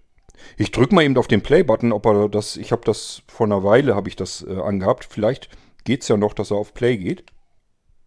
Ich 0.57 0.71
drücke 0.71 0.95
mal 0.95 1.03
eben 1.03 1.17
auf 1.17 1.27
den 1.27 1.41
Play-Button, 1.41 1.91
ob 1.91 2.05
er 2.05 2.29
das, 2.29 2.57
ich 2.57 2.71
habe 2.71 2.83
das 2.85 3.23
vor 3.27 3.45
einer 3.45 3.63
Weile, 3.63 3.95
habe 3.95 4.09
ich 4.09 4.15
das 4.15 4.45
äh, 4.47 4.59
angehabt. 4.59 5.05
Vielleicht 5.05 5.49
geht 5.83 6.01
es 6.01 6.07
ja 6.07 6.17
noch, 6.17 6.33
dass 6.33 6.51
er 6.51 6.57
auf 6.57 6.73
Play 6.73 6.97
geht. 6.97 7.23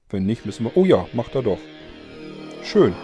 Wenn 0.09 0.27
nicht, 0.27 0.45
müssen 0.45 0.65
wir, 0.65 0.77
oh 0.77 0.85
ja, 0.85 1.07
macht 1.13 1.35
er 1.35 1.43
doch. 1.43 1.59
Schön. 2.63 2.95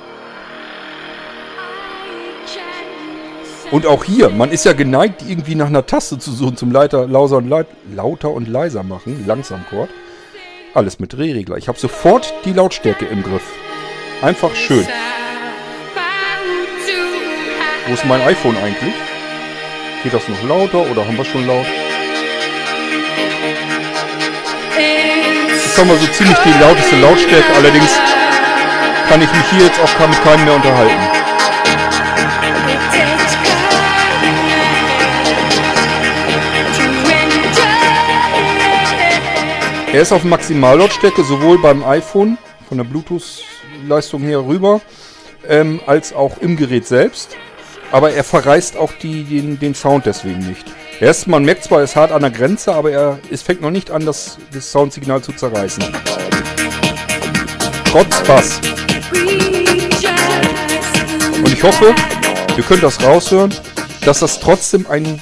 Und 3.71 3.87
auch 3.87 4.05
hier, 4.05 4.31
man 4.31 4.51
ist 4.51 4.65
ja 4.65 4.73
geneigt, 4.73 5.23
irgendwie 5.29 5.55
nach 5.55 5.67
einer 5.67 5.85
Taste 5.85 6.19
zu 6.19 6.33
suchen 6.33 6.57
zum 6.57 6.73
Leiter, 6.73 7.07
lauser 7.07 7.37
und 7.37 7.49
leit, 7.49 7.67
lauter 7.95 8.31
und 8.31 8.49
leiser 8.49 8.83
machen, 8.83 9.25
langsam 9.27 9.65
Chord. 9.69 9.91
Alles 10.73 10.99
mit 11.01 11.13
Drehregler. 11.13 11.57
Ich 11.59 11.69
habe 11.69 11.79
sofort 11.79 12.33
die 12.45 12.53
Lautstärke 12.53 13.05
im 13.05 13.23
Griff. 13.23 13.43
Einfach 14.23 14.55
schön. 14.55 14.87
Wo 17.87 17.95
ist 17.95 18.07
mein 18.07 18.23
iPhone 18.23 18.57
eigentlich? 18.57 18.95
Geht 20.03 20.15
das 20.15 20.29
noch 20.29 20.43
lauter 20.45 20.91
oder 20.91 21.07
haben 21.07 21.17
wir 21.17 21.25
schon 21.25 21.47
laut? 21.47 21.67
Jetzt 25.51 25.79
haben 25.79 25.89
wir 25.89 25.97
so 25.97 26.07
ziemlich 26.13 26.39
die 26.39 26.61
lauteste 26.61 26.97
Lautstärke, 26.97 27.55
allerdings 27.55 27.99
kann 29.09 29.23
ich 29.23 29.33
mich 29.33 29.51
hier 29.51 29.65
jetzt 29.67 29.81
auch 29.81 30.09
mit 30.09 30.23
keinem 30.23 30.45
mehr 30.45 30.55
unterhalten. 30.55 31.08
Er 39.99 40.03
ist 40.03 40.13
auf 40.13 40.23
Maximallautstärke 40.23 41.25
sowohl 41.25 41.59
beim 41.59 41.83
iPhone 41.83 42.39
von 42.69 42.79
der 42.79 42.85
Bluetooth-Leistung 42.85 44.23
her 44.23 44.47
rüber, 44.47 44.81
ähm, 45.49 45.81
als 45.87 46.13
auch 46.13 46.39
im 46.39 46.57
Gerät 46.57 46.87
selbst. 46.87 47.37
Aber 47.91 48.13
er 48.13 48.23
verreißt 48.23 48.77
auch 48.77 48.93
die, 48.93 49.25
den, 49.25 49.59
den 49.59 49.75
Sound 49.75 50.07
deswegen 50.07 50.39
nicht. 50.39 50.65
Erst, 51.01 51.27
man 51.27 51.45
merkt 51.45 51.65
zwar, 51.65 51.79
er 51.79 51.85
ist 51.85 51.97
hart 51.97 52.13
an 52.13 52.21
der 52.21 52.31
Grenze, 52.31 52.77
aber 52.77 52.93
er, 52.93 53.19
es 53.29 53.43
fängt 53.43 53.61
noch 53.61 53.73
nicht 53.73 53.91
an, 53.91 54.07
das, 54.07 54.39
das 54.53 54.71
Soundsignal 54.71 55.21
zu 55.21 55.33
zerreißen. 55.33 55.83
Trotz 57.85 58.23
Bass. 58.23 58.61
Und 61.39 61.53
ich 61.53 61.63
hoffe, 61.65 61.93
ihr 62.57 62.63
könnt 62.63 62.85
das 62.85 63.03
raushören, 63.03 63.53
dass 64.05 64.21
das 64.21 64.39
trotzdem 64.39 64.87
ein 64.89 65.21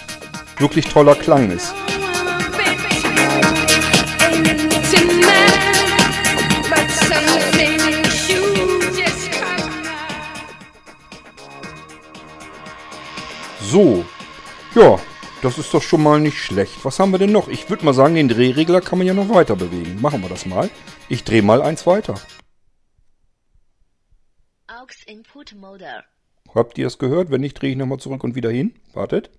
wirklich 0.58 0.84
toller 0.84 1.14
Klang 1.14 1.50
ist. 1.50 1.72
So. 13.70 14.04
Ja, 14.76 14.98
das 15.42 15.58
ist 15.58 15.74
doch 15.74 15.82
schon 15.82 16.02
mal 16.02 16.20
nicht 16.20 16.38
schlecht. 16.38 16.84
Was 16.84 17.00
haben 17.00 17.10
wir 17.10 17.18
denn 17.18 17.32
noch? 17.32 17.48
Ich 17.48 17.68
würde 17.68 17.84
mal 17.84 17.94
sagen, 17.94 18.14
den 18.14 18.28
Drehregler 18.28 18.80
kann 18.80 18.98
man 18.98 19.06
ja 19.06 19.14
noch 19.14 19.28
weiter 19.28 19.56
bewegen. 19.56 20.00
Machen 20.00 20.22
wir 20.22 20.28
das 20.28 20.46
mal. 20.46 20.70
Ich 21.08 21.24
drehe 21.24 21.42
mal 21.42 21.62
eins 21.62 21.84
weiter. 21.84 22.14
Aux 24.68 25.02
Input 25.06 25.54
Mode. 25.56 26.04
Habt 26.54 26.78
ihr 26.78 26.86
es 26.86 26.98
gehört? 26.98 27.30
Wenn 27.30 27.40
nicht, 27.40 27.60
drehe 27.60 27.72
ich 27.72 27.76
nochmal 27.76 27.98
zurück 27.98 28.22
und 28.22 28.36
wieder 28.36 28.50
hin. 28.50 28.74
Wartet. 28.92 29.30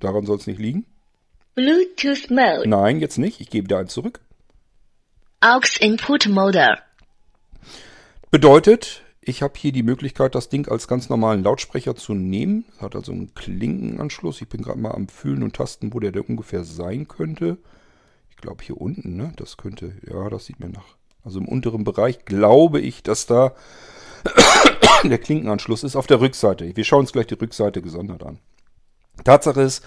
Daran 0.00 0.26
soll 0.26 0.38
es 0.38 0.48
nicht 0.48 0.58
liegen. 0.58 0.84
Bluetooth 1.54 2.30
Mode. 2.30 2.68
Nein, 2.68 2.98
jetzt 2.98 3.18
nicht. 3.18 3.40
Ich 3.40 3.50
gebe 3.50 3.66
wieder 3.66 3.78
eins 3.78 3.92
zurück. 3.92 4.20
Aux 5.40 5.76
Input 5.78 6.26
Mode. 6.28 6.78
Bedeutet, 8.32 9.03
ich 9.26 9.42
habe 9.42 9.54
hier 9.56 9.72
die 9.72 9.82
Möglichkeit, 9.82 10.34
das 10.34 10.48
Ding 10.48 10.68
als 10.68 10.88
ganz 10.88 11.08
normalen 11.08 11.42
Lautsprecher 11.42 11.96
zu 11.96 12.14
nehmen. 12.14 12.64
Hat 12.78 12.94
also 12.94 13.12
einen 13.12 13.34
Klinkenanschluss. 13.34 14.40
Ich 14.42 14.48
bin 14.48 14.62
gerade 14.62 14.78
mal 14.78 14.92
am 14.92 15.08
Fühlen 15.08 15.42
und 15.42 15.56
Tasten, 15.56 15.94
wo 15.94 16.00
der, 16.00 16.12
der 16.12 16.28
ungefähr 16.28 16.64
sein 16.64 17.08
könnte. 17.08 17.56
Ich 18.30 18.36
glaube 18.36 18.62
hier 18.62 18.80
unten, 18.80 19.16
ne? 19.16 19.32
Das 19.36 19.56
könnte, 19.56 19.92
ja, 20.08 20.28
das 20.28 20.46
sieht 20.46 20.60
mir 20.60 20.68
nach. 20.68 20.96
Also 21.22 21.38
im 21.38 21.48
unteren 21.48 21.84
Bereich 21.84 22.24
glaube 22.26 22.80
ich, 22.80 23.02
dass 23.02 23.26
da 23.26 23.54
der 25.04 25.18
Klinkenanschluss 25.18 25.84
ist 25.84 25.96
auf 25.96 26.06
der 26.06 26.20
Rückseite. 26.20 26.76
Wir 26.76 26.84
schauen 26.84 27.00
uns 27.00 27.12
gleich 27.12 27.26
die 27.26 27.34
Rückseite 27.34 27.80
gesondert 27.80 28.22
an. 28.22 28.38
Tatsache 29.24 29.62
ist, 29.62 29.86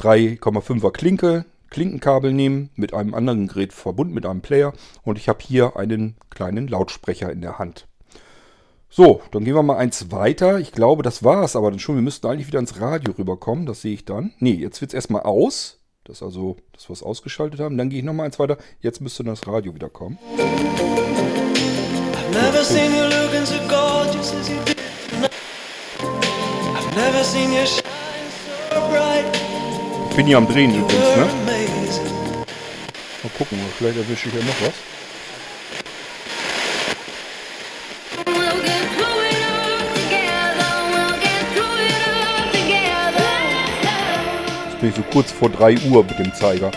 3,5er 0.00 0.90
Klinke, 0.92 1.46
Klinkenkabel 1.70 2.32
nehmen, 2.32 2.70
mit 2.74 2.92
einem 2.92 3.14
anderen 3.14 3.48
Gerät 3.48 3.72
verbunden, 3.72 4.12
mit 4.12 4.26
einem 4.26 4.42
Player. 4.42 4.74
Und 5.02 5.18
ich 5.18 5.28
habe 5.30 5.38
hier 5.42 5.76
einen 5.76 6.16
kleinen 6.28 6.68
Lautsprecher 6.68 7.32
in 7.32 7.40
der 7.40 7.58
Hand. 7.58 7.86
So, 8.88 9.20
dann 9.32 9.44
gehen 9.44 9.54
wir 9.54 9.62
mal 9.62 9.76
eins 9.76 10.10
weiter. 10.12 10.58
Ich 10.58 10.72
glaube, 10.72 11.02
das 11.02 11.24
war 11.24 11.42
es 11.42 11.56
aber 11.56 11.70
dann 11.70 11.80
schon. 11.80 11.96
Wir 11.96 12.02
müssten 12.02 12.26
eigentlich 12.26 12.46
wieder 12.46 12.60
ins 12.60 12.80
Radio 12.80 13.14
rüberkommen. 13.18 13.66
Das 13.66 13.82
sehe 13.82 13.94
ich 13.94 14.04
dann. 14.04 14.32
Nee, 14.38 14.52
jetzt 14.52 14.80
wird 14.80 14.90
es 14.90 14.94
erstmal 14.94 15.22
aus. 15.22 15.80
Das 16.04 16.18
ist 16.18 16.22
also, 16.22 16.56
dass 16.72 16.88
wir 16.88 16.94
es 16.94 17.02
ausgeschaltet 17.02 17.60
haben. 17.60 17.76
Dann 17.76 17.90
gehe 17.90 17.98
ich 17.98 18.04
nochmal 18.04 18.26
eins 18.26 18.38
weiter. 18.38 18.58
Jetzt 18.80 19.00
müsste 19.00 19.24
das 19.24 19.46
Radio 19.46 19.74
wieder 19.74 19.88
kommen. 19.90 20.18
I've 20.38 22.30
never 22.32 22.62
seen 22.62 22.94
you 22.94 23.02
looking 23.02 23.44
so 23.44 23.56
gorgeous 23.68 24.32
as 24.34 24.48
you 24.48 24.56
did 24.64 24.76
I've 26.74 26.94
never 26.94 27.24
seen 27.24 27.52
you 27.52 27.66
shine 27.66 27.82
so 28.70 28.80
bright. 28.88 29.24
Ich 30.10 30.16
bin 30.16 30.26
hier 30.26 30.38
am 30.38 30.46
Drehen 30.46 30.70
übrigens, 30.70 31.16
ne? 31.16 31.26
Mal 33.22 33.30
gucken, 33.36 33.58
vielleicht 33.76 33.98
erwische 33.98 34.28
ich 34.28 34.34
ja 34.34 34.40
noch 34.40 34.60
was. 34.62 34.95
Jetzt 44.86 44.94
bin 44.94 45.02
ich 45.02 45.08
so 45.08 45.12
kurz 45.12 45.32
vor 45.32 45.50
3 45.50 45.78
Uhr 45.90 46.04
mit 46.04 46.16
dem 46.16 46.32
Zeiger. 46.32 46.70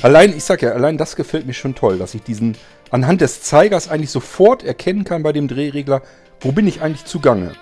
Allein, 0.00 0.34
ich 0.34 0.44
sag 0.44 0.62
ja, 0.62 0.70
allein 0.70 0.96
das 0.96 1.14
gefällt 1.14 1.46
mir 1.46 1.52
schon 1.52 1.74
toll, 1.74 1.98
dass 1.98 2.14
ich 2.14 2.22
diesen 2.22 2.56
anhand 2.90 3.20
des 3.20 3.42
Zeigers 3.42 3.90
eigentlich 3.90 4.10
sofort 4.10 4.64
erkennen 4.64 5.04
kann 5.04 5.22
bei 5.22 5.34
dem 5.34 5.46
Drehregler, 5.46 6.00
wo 6.40 6.52
bin 6.52 6.66
ich 6.66 6.80
eigentlich 6.80 7.04
zugange. 7.04 7.52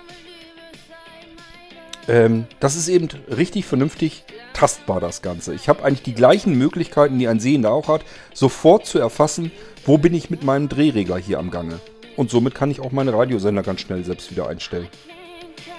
Ähm, 2.07 2.45
das 2.61 2.77
ist 2.77 2.87
eben 2.87 3.09
richtig 3.29 3.65
vernünftig 3.65 4.23
tastbar, 4.53 5.01
das 5.01 5.21
Ganze. 5.21 5.53
Ich 5.53 5.67
habe 5.67 5.83
eigentlich 5.83 6.03
die 6.03 6.15
gleichen 6.15 6.57
Möglichkeiten, 6.57 7.19
die 7.19 7.27
ein 7.27 7.41
Sehender 7.41 7.71
auch 7.71 7.89
hat, 7.89 8.05
sofort 8.33 8.85
zu 8.85 8.99
erfassen, 8.99 9.51
wo 9.85 9.97
bin 9.97 10.13
ich 10.13 10.29
mit 10.29 10.43
meinem 10.43 10.69
Drehregler 10.69 11.17
hier 11.17 11.39
am 11.39 11.51
Gange. 11.51 11.81
Und 12.15 12.29
somit 12.29 12.55
kann 12.55 12.71
ich 12.71 12.79
auch 12.79 12.93
meine 12.93 13.11
Radiosender 13.13 13.63
ganz 13.63 13.81
schnell 13.81 14.05
selbst 14.05 14.31
wieder 14.31 14.47
einstellen. 14.47 14.87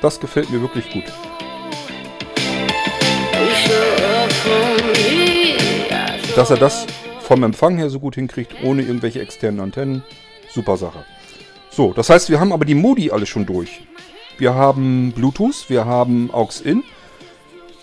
Das 0.03 0.21
gefällt 0.21 0.51
mir 0.51 0.61
wirklich 0.61 0.91
gut. 0.91 1.05
Dass 6.37 6.51
er 6.51 6.57
das 6.57 6.87
vom 7.21 7.43
Empfang 7.43 7.77
her 7.77 7.91
so 7.91 8.01
gut 8.01 8.15
hinkriegt, 8.15 8.55
ohne 8.65 8.83
irgendwelche 8.83 9.21
externen 9.21 9.61
Antennen, 9.61 10.03
super 10.51 10.77
Sache. 10.77 11.05
So, 11.71 11.93
das 11.93 12.11
heißt, 12.11 12.31
wir 12.31 12.41
haben 12.41 12.53
aber 12.53 12.65
die 12.65 12.75
Modi 12.75 13.11
alle 13.11 13.27
schon 13.27 13.47
durch. 13.47 13.83
Wir 14.39 14.55
haben 14.55 15.13
Bluetooth, 15.13 15.69
wir 15.69 15.85
haben 15.85 16.31
AUX-In. 16.33 16.83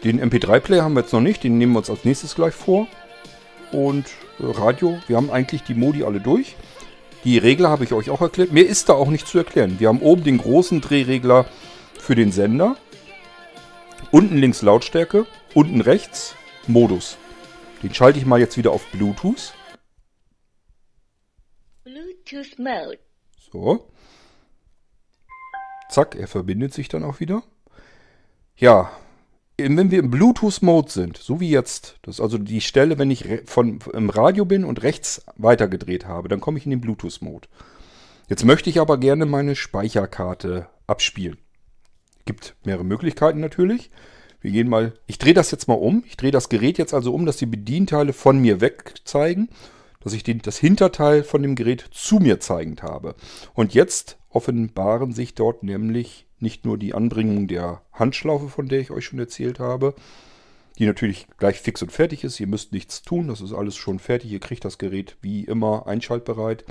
Den 0.04 0.22
MP3-Player 0.22 0.84
haben 0.84 0.94
wir 0.94 1.02
jetzt 1.02 1.14
noch 1.14 1.22
nicht, 1.22 1.44
den 1.44 1.58
nehmen 1.58 1.74
wir 1.74 1.80
uns 1.80 1.90
als 1.90 2.06
nächstes 2.06 2.36
gleich 2.36 2.54
vor. 2.54 2.88
Und 3.72 4.06
äh, 4.40 4.46
Radio, 4.46 5.00
wir 5.08 5.18
haben 5.18 5.30
eigentlich 5.30 5.64
die 5.64 5.74
Modi 5.74 6.04
alle 6.04 6.20
durch. 6.20 6.56
Die 7.24 7.38
Regler 7.38 7.70
habe 7.70 7.84
ich 7.84 7.94
euch 7.94 8.10
auch 8.10 8.22
erklärt. 8.22 8.52
Mehr 8.52 8.68
ist 8.68 8.90
da 8.90 8.94
auch 8.94 9.10
nicht 9.10 9.28
zu 9.28 9.38
erklären. 9.38 9.76
Wir 9.80 9.90
haben 9.90 10.02
oben 10.02 10.24
den 10.24 10.38
großen 10.38 10.82
Drehregler 10.82 11.46
für 12.00 12.16
den 12.16 12.32
Sender. 12.32 12.78
Unten 14.12 14.38
links 14.38 14.62
Lautstärke. 14.62 15.26
Unten 15.54 15.82
rechts 15.82 16.36
Modus. 16.68 17.18
Den 17.82 17.94
schalte 17.94 18.20
ich 18.20 18.26
mal 18.26 18.40
jetzt 18.40 18.58
wieder 18.58 18.72
auf 18.72 18.86
Bluetooth. 18.92 19.54
Bluetooth 21.84 22.60
Mode. 22.60 23.00
So. 23.52 23.90
Zack, 25.90 26.16
er 26.16 26.28
verbindet 26.28 26.74
sich 26.74 26.88
dann 26.88 27.04
auch 27.04 27.20
wieder. 27.20 27.42
Ja, 28.56 28.92
wenn 29.58 29.92
wir 29.92 30.00
im 30.00 30.12
Bluetooth-Mode 30.12 30.92
sind, 30.92 31.18
so 31.18 31.40
wie 31.40 31.50
jetzt, 31.50 31.98
das 32.04 32.16
ist 32.16 32.22
also 32.22 32.38
die 32.38 32.62
Stelle, 32.62 32.98
wenn 32.98 33.12
ich 33.12 33.26
von, 33.46 33.80
im 33.94 34.10
Radio 34.10 34.46
bin 34.46 34.64
und 34.64 34.84
rechts 34.84 35.26
weitergedreht 35.36 36.06
habe, 36.06 36.30
dann 36.30 36.40
komme 36.40 36.58
ich 36.60 36.66
in 36.66 36.72
den 36.72 36.82
Bluetooth-Mode. 36.82 37.48
Jetzt 38.28 38.46
möchte 38.46 38.70
ich 38.70 38.80
aber 38.80 38.98
gerne 38.98 39.26
meine 39.26 39.56
Speicherkarte 39.56 40.70
abspielen. 40.88 41.38
Gibt 42.26 42.56
mehrere 42.64 42.86
Möglichkeiten 42.86 43.40
natürlich. 43.40 43.90
Wir 44.42 44.52
gehen 44.52 44.70
mal, 44.70 44.94
ich 45.06 45.18
drehe 45.18 45.34
das 45.34 45.52
jetzt 45.52 45.68
mal 45.68 45.74
um. 45.74 46.04
Ich 46.08 46.18
drehe 46.18 46.32
das 46.32 46.50
Gerät 46.50 46.78
jetzt 46.78 46.94
also 46.94 47.14
um, 47.14 47.26
dass 47.26 47.38
die 47.38 47.46
Bedienteile 47.46 48.14
von 48.14 48.40
mir 48.40 48.62
weg 48.62 48.96
zeigen, 49.04 49.50
dass 50.02 50.14
ich 50.14 50.24
den, 50.24 50.42
das 50.42 50.58
Hinterteil 50.58 51.24
von 51.24 51.42
dem 51.42 51.56
Gerät 51.56 51.86
zu 51.92 52.18
mir 52.18 52.40
zeigend 52.40 52.84
habe. 52.84 53.16
Und 53.54 53.74
jetzt 53.74 54.18
offenbaren 54.30 55.12
sich 55.12 55.36
dort 55.36 55.64
nämlich 55.64 56.26
nicht 56.40 56.66
nur 56.66 56.78
die 56.78 56.94
Anbringung 56.94 57.48
der 57.48 57.82
Handschlaufe, 57.92 58.48
von 58.48 58.68
der 58.68 58.80
ich 58.80 58.92
euch 58.92 59.06
schon 59.06 59.20
erzählt 59.20 59.60
habe, 59.60 59.94
die 60.78 60.86
natürlich 60.86 61.28
gleich 61.38 61.60
fix 61.60 61.82
und 61.82 61.92
fertig 61.92 62.24
ist. 62.24 62.40
Ihr 62.40 62.48
müsst 62.48 62.72
nichts 62.72 63.02
tun, 63.02 63.28
das 63.28 63.42
ist 63.42 63.54
alles 63.54 63.76
schon 63.76 64.00
fertig. 64.00 64.32
Ihr 64.32 64.40
kriegt 64.40 64.64
das 64.64 64.78
Gerät 64.78 65.18
wie 65.22 65.44
immer 65.44 65.88
einschaltbereit. 65.88 66.64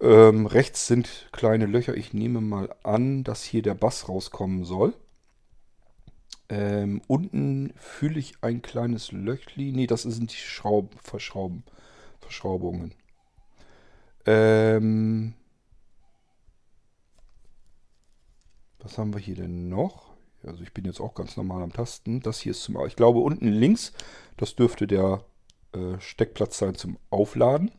Ähm, 0.00 0.46
rechts 0.46 0.86
sind 0.86 1.28
kleine 1.32 1.64
Löcher. 1.64 1.96
Ich 1.96 2.12
nehme 2.12 2.42
mal 2.42 2.74
an, 2.82 3.24
dass 3.24 3.42
hier 3.42 3.62
der 3.62 3.74
Bass 3.74 4.08
rauskommen 4.08 4.64
soll. 4.64 4.92
Ähm, 6.48 7.02
unten 7.06 7.74
fühle 7.76 8.18
ich 8.18 8.34
ein 8.42 8.62
kleines 8.62 9.12
Löchli. 9.12 9.72
Ne, 9.72 9.86
das 9.86 10.02
sind 10.02 10.32
die 10.32 10.36
Schraub 10.36 10.94
Verschrauben, 11.02 11.62
Verschraubungen. 12.20 12.94
Ähm, 14.24 15.34
was 18.78 18.96
haben 18.98 19.12
wir 19.12 19.20
hier 19.20 19.36
denn 19.36 19.68
noch? 19.68 20.14
Also 20.44 20.62
ich 20.62 20.72
bin 20.72 20.84
jetzt 20.84 21.00
auch 21.00 21.14
ganz 21.14 21.36
normal 21.36 21.62
am 21.62 21.72
Tasten. 21.72 22.20
Das 22.20 22.40
hier 22.40 22.52
ist 22.52 22.62
zum, 22.62 22.78
ich 22.86 22.96
glaube 22.96 23.18
unten 23.20 23.48
links, 23.48 23.92
das 24.36 24.54
dürfte 24.54 24.86
der 24.86 25.24
äh, 25.72 25.98
Steckplatz 25.98 26.58
sein 26.58 26.74
zum 26.74 26.98
Aufladen. 27.10 27.70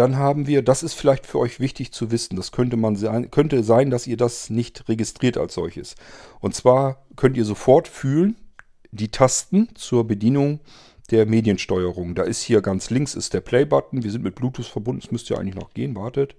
Dann 0.00 0.16
haben 0.16 0.46
wir, 0.46 0.62
das 0.62 0.82
ist 0.82 0.94
vielleicht 0.94 1.26
für 1.26 1.38
euch 1.38 1.60
wichtig 1.60 1.92
zu 1.92 2.10
wissen, 2.10 2.34
das 2.34 2.52
könnte, 2.52 2.78
man 2.78 2.96
sein, 2.96 3.30
könnte 3.30 3.62
sein, 3.62 3.90
dass 3.90 4.06
ihr 4.06 4.16
das 4.16 4.48
nicht 4.48 4.88
registriert 4.88 5.36
als 5.36 5.52
solches. 5.52 5.94
Und 6.40 6.54
zwar 6.54 7.04
könnt 7.16 7.36
ihr 7.36 7.44
sofort 7.44 7.86
fühlen, 7.86 8.34
die 8.92 9.10
Tasten 9.10 9.68
zur 9.74 10.06
Bedienung 10.06 10.60
der 11.10 11.26
Mediensteuerung. 11.26 12.14
Da 12.14 12.22
ist 12.22 12.40
hier 12.40 12.62
ganz 12.62 12.88
links 12.88 13.14
ist 13.14 13.34
der 13.34 13.42
Play-Button. 13.42 14.02
Wir 14.02 14.10
sind 14.10 14.24
mit 14.24 14.36
Bluetooth 14.36 14.64
verbunden, 14.64 15.02
es 15.04 15.10
müsste 15.10 15.34
ja 15.34 15.40
eigentlich 15.40 15.54
noch 15.54 15.74
gehen. 15.74 15.94
Wartet. 15.94 16.34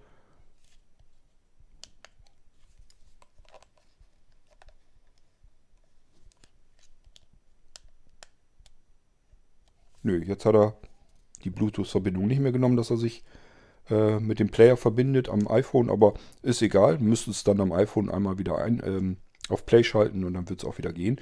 Nö, 10.02 10.20
jetzt 10.26 10.46
hat 10.48 10.56
er 10.56 10.76
die 11.44 11.52
Bluetooth-Verbindung 11.52 12.26
nicht 12.26 12.40
mehr 12.40 12.52
genommen, 12.52 12.76
dass 12.76 12.90
er 12.90 12.98
sich 12.98 13.24
äh, 13.92 14.20
mit 14.20 14.40
dem 14.40 14.50
Player 14.50 14.78
verbindet 14.78 15.30
am 15.30 15.48
iPhone, 15.48 15.90
aber 15.90 16.14
ist 16.42 16.62
egal. 16.62 16.98
Müsst 17.00 17.28
es 17.28 17.44
dann 17.44 17.60
am 17.60 17.72
iPhone 17.72 18.10
einmal 18.10 18.40
wieder 18.40 18.58
ein, 18.58 18.82
ähm, 18.86 19.18
auf 19.50 19.66
Play 19.66 19.84
schalten 19.84 20.24
und 20.24 20.34
dann 20.34 20.50
wird 20.50 20.64
es 20.64 20.68
auch 20.68 20.78
wieder 20.78 20.94
gehen. 20.94 21.20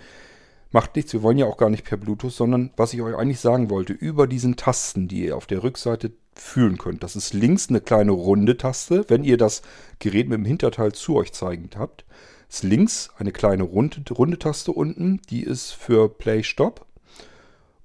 Macht 0.72 0.96
nichts, 0.96 1.14
wir 1.14 1.24
wollen 1.24 1.40
ja 1.40 1.48
auch 1.48 1.58
gar 1.58 1.72
nicht 1.72 1.84
per 1.84 1.98
Bluetooth, 1.98 2.32
sondern 2.32 2.72
was 2.78 2.94
ich 2.94 3.02
euch 3.02 3.16
eigentlich 3.16 3.40
sagen 3.40 3.72
wollte, 3.72 3.94
über 3.94 4.28
diesen 4.28 4.56
Tasten, 4.56 5.08
die 5.08 5.26
ihr 5.26 5.36
auf 5.36 5.48
der 5.48 5.64
Rückseite 5.64 6.12
fühlen 6.36 6.78
könnt. 6.78 7.02
Das 7.02 7.16
ist 7.16 7.34
links 7.34 7.70
eine 7.70 7.82
kleine 7.82 8.12
runde 8.12 8.56
Taste, 8.56 9.06
wenn 9.08 9.24
ihr 9.24 9.38
das 9.38 9.64
Gerät 9.98 10.30
mit 10.30 10.38
dem 10.38 10.46
Hinterteil 10.46 10.92
zu 10.92 11.16
euch 11.16 11.34
zeigend 11.34 11.76
habt. 11.76 12.06
Ist 12.50 12.64
links 12.64 13.10
eine 13.18 13.32
kleine 13.32 13.64
runde, 13.64 14.02
runde 14.12 14.38
Taste 14.38 14.72
unten, 14.72 15.22
die 15.30 15.44
ist 15.44 15.72
für 15.72 16.08
Play 16.08 16.44
Stop 16.44 16.86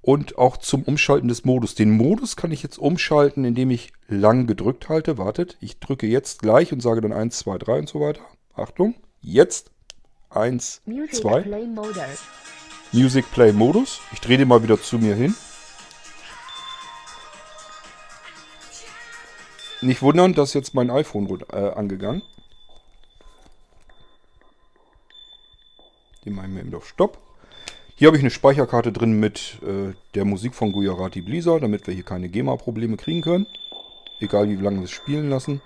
und 0.05 0.37
auch 0.37 0.57
zum 0.57 0.83
Umschalten 0.83 1.29
des 1.29 1.45
Modus. 1.45 1.73
Den 1.73 1.89
Modus 1.89 2.35
kann 2.35 2.51
ich 2.51 2.61
jetzt 2.61 2.77
umschalten, 2.77 3.43
indem 3.43 3.71
ich 3.71 3.91
lang 4.07 4.45
gedrückt 4.45 4.87
halte. 4.87 5.17
Wartet, 5.17 5.57
ich 5.61 5.79
drücke 5.79 6.05
jetzt 6.05 6.43
gleich 6.43 6.71
und 6.71 6.79
sage 6.79 7.01
dann 7.01 7.11
1, 7.11 7.39
2, 7.39 7.57
3 7.57 7.79
und 7.79 7.89
so 7.89 7.99
weiter. 8.01 8.21
Achtung, 8.53 8.93
jetzt 9.21 9.71
1, 10.29 10.83
Music 10.85 11.15
2. 11.15 11.41
Play 11.41 11.65
Music 12.91 13.31
Play 13.31 13.51
Modus. 13.51 13.99
Ich 14.13 14.21
drehe 14.21 14.37
den 14.37 14.47
mal 14.47 14.61
wieder 14.61 14.79
zu 14.79 14.99
mir 14.99 15.15
hin. 15.15 15.33
Nicht 19.81 20.03
wundern, 20.03 20.35
dass 20.35 20.53
jetzt 20.53 20.75
mein 20.75 20.91
iPhone 20.91 21.29
wird 21.29 21.51
äh, 21.51 21.55
angegangen. 21.55 22.21
Den 26.23 26.35
machen 26.35 26.53
wir 26.53 26.61
eben 26.61 26.75
auf 26.75 26.87
Stopp. 26.87 27.24
Hier 27.97 28.07
habe 28.07 28.17
ich 28.17 28.23
eine 28.23 28.29
Speicherkarte 28.29 28.91
drin 28.91 29.21
mit 29.21 29.57
äh, 29.61 29.93
der 30.15 30.25
Musik 30.25 30.53
von 30.53 30.73
Gujarati 30.73 31.21
Blizzard, 31.21 31.63
damit 31.63 31.87
wir 31.87 31.93
hier 31.93 32.03
keine 32.03 32.27
GEMA-Probleme 32.27 32.97
kriegen 32.97 33.21
können. 33.21 33.47
Egal 34.19 34.49
wie 34.49 34.57
lange 34.57 34.79
wir 34.79 34.83
es 34.83 34.91
spielen 34.91 35.29
lassen. 35.29 35.61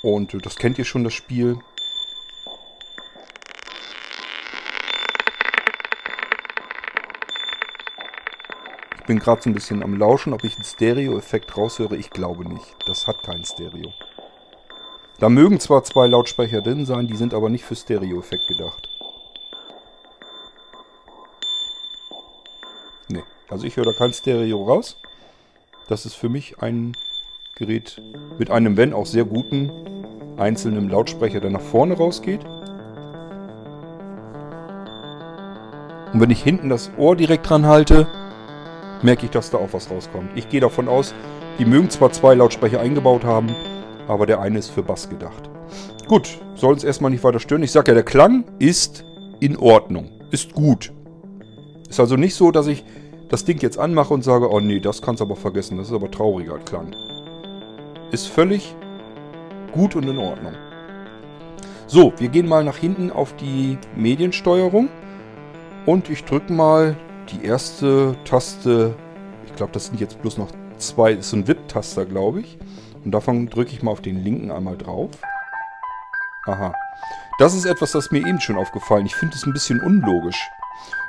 Und 0.00 0.32
äh, 0.32 0.38
das 0.38 0.54
kennt 0.54 0.78
ihr 0.78 0.84
schon, 0.84 1.02
das 1.02 1.14
Spiel. 1.14 1.58
Ich 9.00 9.06
bin 9.08 9.18
gerade 9.18 9.42
so 9.42 9.50
ein 9.50 9.54
bisschen 9.54 9.82
am 9.82 9.98
Lauschen, 9.98 10.32
ob 10.32 10.44
ich 10.44 10.54
einen 10.54 10.62
Stereo-Effekt 10.62 11.56
raushöre. 11.56 11.96
Ich 11.96 12.10
glaube 12.10 12.48
nicht. 12.48 12.76
Das 12.86 13.08
hat 13.08 13.24
keinen 13.24 13.44
Stereo. 13.44 13.92
Da 15.18 15.28
mögen 15.28 15.58
zwar 15.58 15.82
zwei 15.82 16.06
Lautsprecher 16.06 16.62
drin 16.62 16.86
sein, 16.86 17.08
die 17.08 17.16
sind 17.16 17.34
aber 17.34 17.48
nicht 17.48 17.64
für 17.64 17.74
Stereo-Effekt 17.74 18.46
gedacht. 18.46 18.88
Also 23.50 23.66
ich 23.66 23.76
höre 23.76 23.84
da 23.84 23.92
kein 23.92 24.12
Stereo 24.12 24.62
raus. 24.64 24.96
Das 25.88 26.04
ist 26.04 26.14
für 26.14 26.28
mich 26.28 26.60
ein 26.60 26.94
Gerät 27.56 28.00
mit 28.38 28.50
einem, 28.50 28.76
wenn 28.76 28.92
auch 28.92 29.06
sehr 29.06 29.24
guten, 29.24 29.70
einzelnen 30.36 30.90
Lautsprecher, 30.90 31.40
der 31.40 31.50
nach 31.50 31.62
vorne 31.62 31.94
rausgeht. 31.94 32.44
Und 36.12 36.20
wenn 36.20 36.30
ich 36.30 36.42
hinten 36.42 36.68
das 36.68 36.90
Ohr 36.98 37.16
direkt 37.16 37.48
dran 37.48 37.66
halte, 37.66 38.06
merke 39.02 39.26
ich, 39.26 39.30
dass 39.30 39.50
da 39.50 39.58
auch 39.58 39.72
was 39.72 39.90
rauskommt. 39.90 40.30
Ich 40.34 40.48
gehe 40.48 40.60
davon 40.60 40.88
aus, 40.88 41.14
die 41.58 41.64
mögen 41.64 41.90
zwar 41.90 42.12
zwei 42.12 42.34
Lautsprecher 42.34 42.80
eingebaut 42.80 43.24
haben, 43.24 43.48
aber 44.06 44.26
der 44.26 44.40
eine 44.40 44.58
ist 44.58 44.70
für 44.70 44.82
Bass 44.82 45.08
gedacht. 45.08 45.48
Gut, 46.06 46.38
soll 46.54 46.74
uns 46.74 46.84
erstmal 46.84 47.10
nicht 47.10 47.24
weiter 47.24 47.40
stören. 47.40 47.62
Ich 47.62 47.72
sage 47.72 47.90
ja, 47.90 47.94
der 47.94 48.04
Klang 48.04 48.44
ist 48.58 49.04
in 49.40 49.56
Ordnung, 49.56 50.10
ist 50.30 50.52
gut. 50.52 50.92
Ist 51.88 52.00
also 52.00 52.16
nicht 52.16 52.34
so, 52.34 52.50
dass 52.50 52.66
ich 52.66 52.84
das 53.28 53.44
Ding 53.44 53.60
jetzt 53.60 53.78
anmache 53.78 54.14
und 54.14 54.22
sage, 54.22 54.50
oh 54.50 54.60
nee, 54.60 54.80
das 54.80 55.02
kannst 55.02 55.20
du 55.20 55.24
aber 55.24 55.36
vergessen, 55.36 55.78
das 55.78 55.88
ist 55.88 55.94
aber 55.94 56.10
trauriger 56.10 56.58
Klang. 56.58 56.94
Ist 58.10 58.28
völlig 58.28 58.74
gut 59.72 59.96
und 59.96 60.08
in 60.08 60.18
Ordnung. 60.18 60.54
So, 61.86 62.12
wir 62.18 62.28
gehen 62.28 62.48
mal 62.48 62.64
nach 62.64 62.76
hinten 62.76 63.10
auf 63.10 63.34
die 63.36 63.78
Mediensteuerung 63.96 64.88
und 65.86 66.10
ich 66.10 66.24
drücke 66.24 66.52
mal 66.52 66.96
die 67.30 67.44
erste 67.44 68.16
Taste. 68.24 68.94
Ich 69.46 69.54
glaube, 69.54 69.72
das 69.72 69.86
sind 69.86 70.00
jetzt 70.00 70.20
bloß 70.20 70.38
noch 70.38 70.50
zwei, 70.76 71.12
ist 71.12 71.32
ein 71.32 71.48
VIP-Taster, 71.48 72.04
glaube 72.04 72.40
ich. 72.40 72.58
Und 73.04 73.12
davon 73.12 73.48
drücke 73.48 73.72
ich 73.72 73.82
mal 73.82 73.92
auf 73.92 74.02
den 74.02 74.22
linken 74.22 74.50
einmal 74.50 74.76
drauf. 74.76 75.10
Aha. 76.46 76.74
Das 77.38 77.54
ist 77.54 77.64
etwas, 77.66 77.92
das 77.92 78.10
mir 78.10 78.26
eben 78.26 78.40
schon 78.40 78.56
aufgefallen. 78.56 79.06
Ich 79.06 79.14
finde 79.14 79.34
es 79.36 79.46
ein 79.46 79.52
bisschen 79.52 79.80
unlogisch. 79.80 80.50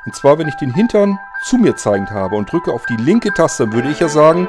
Und 0.05 0.15
zwar, 0.15 0.37
wenn 0.37 0.47
ich 0.47 0.55
den 0.55 0.73
Hintern 0.73 1.19
zu 1.43 1.57
mir 1.57 1.75
zeigend 1.75 2.11
habe 2.11 2.35
und 2.35 2.51
drücke 2.51 2.71
auf 2.71 2.85
die 2.85 2.95
linke 2.95 3.33
Taste, 3.33 3.71
würde 3.73 3.89
ich 3.89 3.99
ja 3.99 4.09
sagen, 4.09 4.47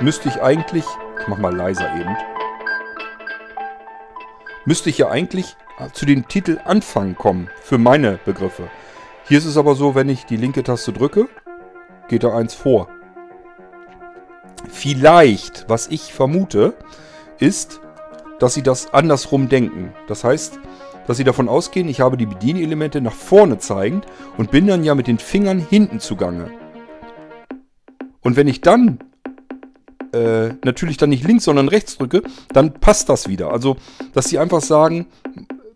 müsste 0.00 0.28
ich 0.28 0.42
eigentlich, 0.42 0.84
ich 1.20 1.28
mache 1.28 1.40
mal 1.40 1.54
leiser 1.54 1.94
eben, 1.94 2.16
müsste 4.64 4.90
ich 4.90 4.98
ja 4.98 5.10
eigentlich 5.10 5.56
zu 5.92 6.06
den 6.06 6.28
Titel 6.28 6.60
Anfang 6.64 7.16
kommen, 7.16 7.50
für 7.60 7.78
meine 7.78 8.18
Begriffe. 8.24 8.68
Hier 9.24 9.38
ist 9.38 9.46
es 9.46 9.56
aber 9.56 9.74
so, 9.74 9.94
wenn 9.94 10.08
ich 10.08 10.26
die 10.26 10.36
linke 10.36 10.62
Taste 10.62 10.92
drücke, 10.92 11.28
geht 12.08 12.22
da 12.24 12.34
eins 12.34 12.54
vor. 12.54 12.88
Vielleicht, 14.68 15.64
was 15.68 15.88
ich 15.88 16.12
vermute, 16.14 16.74
ist, 17.38 17.80
dass 18.38 18.54
sie 18.54 18.62
das 18.62 18.94
andersrum 18.94 19.48
denken. 19.48 19.92
Das 20.06 20.22
heißt, 20.24 20.60
dass 21.06 21.16
sie 21.16 21.24
davon 21.24 21.48
ausgehen, 21.48 21.88
ich 21.88 22.00
habe 22.00 22.16
die 22.16 22.26
Bedienelemente 22.26 23.00
nach 23.00 23.14
vorne 23.14 23.58
zeigend 23.58 24.06
und 24.36 24.50
bin 24.50 24.66
dann 24.66 24.84
ja 24.84 24.94
mit 24.94 25.06
den 25.06 25.18
Fingern 25.18 25.58
hinten 25.58 26.00
zugange. 26.00 26.50
Und 28.20 28.36
wenn 28.36 28.48
ich 28.48 28.60
dann 28.60 28.98
äh, 30.12 30.54
natürlich 30.64 30.96
dann 30.96 31.10
nicht 31.10 31.26
links, 31.26 31.44
sondern 31.44 31.68
rechts 31.68 31.98
drücke, 31.98 32.22
dann 32.52 32.74
passt 32.74 33.08
das 33.08 33.28
wieder. 33.28 33.50
Also, 33.50 33.76
dass 34.12 34.26
sie 34.26 34.38
einfach 34.38 34.60
sagen, 34.60 35.06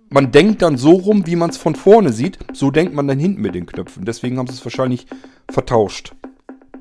man 0.09 0.31
denkt 0.31 0.63
dann 0.63 0.77
so 0.77 0.93
rum, 0.93 1.27
wie 1.27 1.37
man 1.37 1.51
es 1.51 1.57
von 1.57 1.75
vorne 1.75 2.13
sieht, 2.13 2.39
so 2.53 2.71
denkt 2.71 2.95
man 2.95 3.09
dann 3.09 3.19
hinten 3.19 3.41
mit 3.41 3.55
den 3.55 3.67
Knöpfen. 3.67 4.05
Deswegen 4.05 4.39
haben 4.39 4.47
sie 4.47 4.55
es 4.55 4.65
wahrscheinlich 4.65 5.07
vertauscht. 5.51 6.15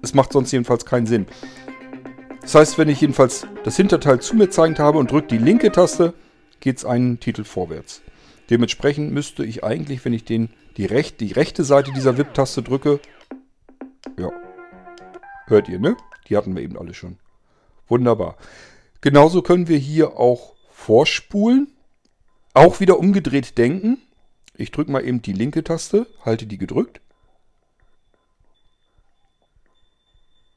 Es 0.02 0.14
macht 0.14 0.34
sonst 0.34 0.52
jedenfalls 0.52 0.86
keinen 0.86 1.08
Sinn. 1.08 1.26
Das 2.42 2.54
heißt, 2.54 2.78
wenn 2.78 2.90
ich 2.90 3.02
jedenfalls 3.02 3.48
das 3.64 3.76
Hinterteil 3.76 4.20
zu 4.20 4.36
mir 4.36 4.52
zeigend 4.52 4.78
habe 4.78 5.00
und 5.00 5.10
drücke 5.10 5.30
die 5.30 5.40
linke 5.40 5.72
Taste, 5.72 6.14
geht 6.60 6.78
es 6.78 6.86
einen 6.86 7.20
Titel 7.20 7.44
vorwärts. 7.44 8.04
Dementsprechend 8.50 9.12
müsste 9.12 9.44
ich 9.44 9.64
eigentlich, 9.64 10.04
wenn 10.06 10.14
ich 10.14 10.24
den, 10.24 10.50
die, 10.78 10.86
recht, 10.86 11.20
die 11.20 11.32
rechte 11.32 11.64
Seite 11.64 11.92
dieser 11.92 12.18
VIP-Taste 12.18 12.62
drücke, 12.62 13.00
ja, 14.20 14.32
hört 15.48 15.68
ihr, 15.70 15.80
ne? 15.80 15.98
Die 16.28 16.38
hatten 16.38 16.56
wir 16.56 16.64
eben 16.64 16.78
alle 16.78 16.94
schon. 16.94 17.18
Wunderbar. 17.88 18.38
Genauso 19.02 19.42
können 19.42 19.68
wir 19.68 19.78
hier 19.78 20.18
auch 20.18 20.56
vorspulen. 20.70 21.72
Auch 22.54 22.80
wieder 22.80 23.00
umgedreht 23.00 23.58
denken. 23.58 24.00
Ich 24.56 24.72
drücke 24.72 24.92
mal 24.92 25.06
eben 25.06 25.22
die 25.22 25.34
linke 25.34 25.64
Taste, 25.64 26.08
halte 26.24 26.48
die 26.48 26.58
gedrückt. 26.58 27.02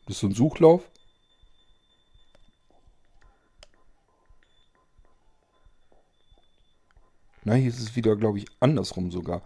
Das 0.07 0.17
ist 0.17 0.21
so 0.21 0.29
ein 0.29 0.35
Suchlauf. 0.35 0.89
Na, 7.49 7.55
hier 7.55 7.71
ist 7.71 7.81
es 7.81 7.97
wieder, 7.97 8.15
glaube 8.15 8.37
ich, 8.37 8.45
andersrum 8.61 9.11
sogar. 9.11 9.41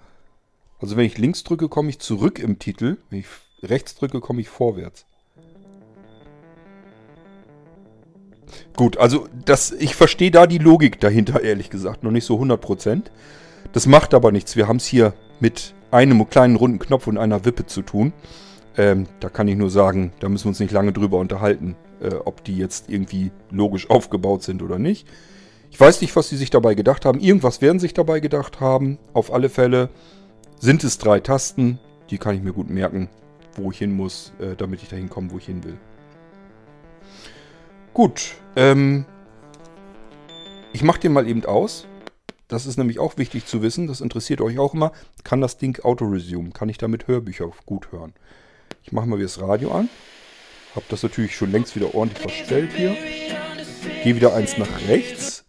Also 0.81 0.97
wenn 0.97 1.05
ich 1.05 1.19
links 1.19 1.45
drücke, 1.45 1.69
komme 1.69 1.89
ich 1.89 2.01
zurück 2.01 2.41
im 2.41 2.59
Titel. 2.59 2.97
Wenn 3.11 3.21
ich 3.21 3.27
rechts 3.63 3.95
drücke, 3.95 4.19
komme 4.19 4.41
ich 4.41 4.49
vorwärts. 4.49 5.07
Gut, 8.77 8.97
also 8.97 9.29
das, 9.45 9.71
ich 9.71 9.95
verstehe 9.95 10.33
da 10.33 10.49
die 10.49 10.59
Logik 10.59 10.99
dahinter, 10.99 11.45
ehrlich 11.45 11.71
gesagt, 11.71 12.03
noch 12.03 12.11
nicht 12.11 12.25
so 12.25 12.41
100%. 12.41 13.05
Das 13.73 13.87
macht 13.87 14.15
aber 14.15 14.33
nichts. 14.33 14.57
Wir 14.57 14.67
haben 14.67 14.79
es 14.79 14.87
hier 14.87 15.15
mit 15.39 15.73
einem 15.93 16.29
kleinen 16.29 16.57
runden 16.57 16.81
Knopf 16.81 17.07
und 17.07 17.19
einer 17.19 17.45
Wippe 17.45 17.67
zu 17.67 17.83
tun. 17.83 18.13
Ähm, 18.77 19.07
da 19.21 19.29
kann 19.29 19.47
ich 19.47 19.55
nur 19.55 19.71
sagen, 19.71 20.13
da 20.19 20.29
müssen 20.29 20.47
wir 20.47 20.49
uns 20.49 20.59
nicht 20.59 20.73
lange 20.73 20.93
drüber 20.93 21.19
unterhalten, 21.19 21.77
äh, 22.01 22.15
ob 22.15 22.43
die 22.43 22.57
jetzt 22.57 22.91
irgendwie 22.91 23.31
logisch 23.53 23.89
aufgebaut 23.91 24.43
sind 24.43 24.61
oder 24.61 24.81
nicht. 24.81 25.07
Ich 25.73 25.81
weiß 25.81 26.03
nicht, 26.03 26.15
was 26.15 26.29
sie 26.29 26.37
sich 26.37 26.51
dabei 26.51 26.75
gedacht 26.75 27.07
haben. 27.07 27.19
Irgendwas 27.19 27.63
werden 27.63 27.81
sich 27.81 27.95
dabei 27.95 28.21
gedacht 28.21 28.61
haben. 28.61 28.99
Auf 29.15 29.33
alle 29.33 29.49
Fälle 29.49 29.89
sind 30.61 30.85
es 30.85 30.99
drei 30.99 31.19
Tasten. 31.19 31.81
Die 32.11 32.19
kann 32.19 32.37
ich 32.37 32.43
mir 32.43 32.53
gut 32.53 32.69
merken, 32.69 33.09
wo 33.55 33.71
ich 33.71 33.79
hin 33.79 33.91
muss, 33.91 34.35
äh, 34.39 34.55
damit 34.55 34.83
ich 34.83 34.91
dahin 34.91 35.09
komme, 35.09 35.31
wo 35.31 35.39
ich 35.39 35.47
hin 35.47 35.65
will. 35.65 35.79
Gut, 37.95 38.35
ähm, 38.55 39.07
ich 40.75 40.83
mache 40.83 41.01
den 41.01 41.15
mal 41.15 41.27
eben 41.27 41.43
aus. 41.47 41.87
Das 42.49 42.67
ist 42.67 42.77
nämlich 42.77 42.99
auch 42.99 43.17
wichtig 43.17 43.47
zu 43.47 43.63
wissen, 43.63 43.87
das 43.87 44.03
interessiert 44.03 44.43
euch 44.43 44.59
auch 44.59 44.75
immer. 44.75 44.93
Kann 45.25 45.41
das 45.41 45.57
Ding 45.57 45.83
Auto-Resume? 45.83 46.51
Kann 46.51 46.69
ich 46.69 46.77
damit 46.77 47.09
Hörbücher 47.09 47.51
gut 47.65 47.91
hören? 47.93 48.13
Ich 48.83 48.93
mache 48.93 49.07
mal 49.07 49.17
wieder 49.17 49.27
das 49.27 49.41
Radio 49.41 49.73
an. 49.73 49.89
Hab 50.77 50.87
das 50.91 51.03
natürlich 51.03 51.35
schon 51.35 51.51
längst 51.51 51.75
wieder 51.77 51.95
ordentlich 51.95 52.21
verstellt 52.21 52.73
hier. 52.77 52.95
Gehe 54.05 54.17
wieder 54.17 54.35
eins 54.35 54.59
nach 54.59 54.87
rechts. 54.87 55.42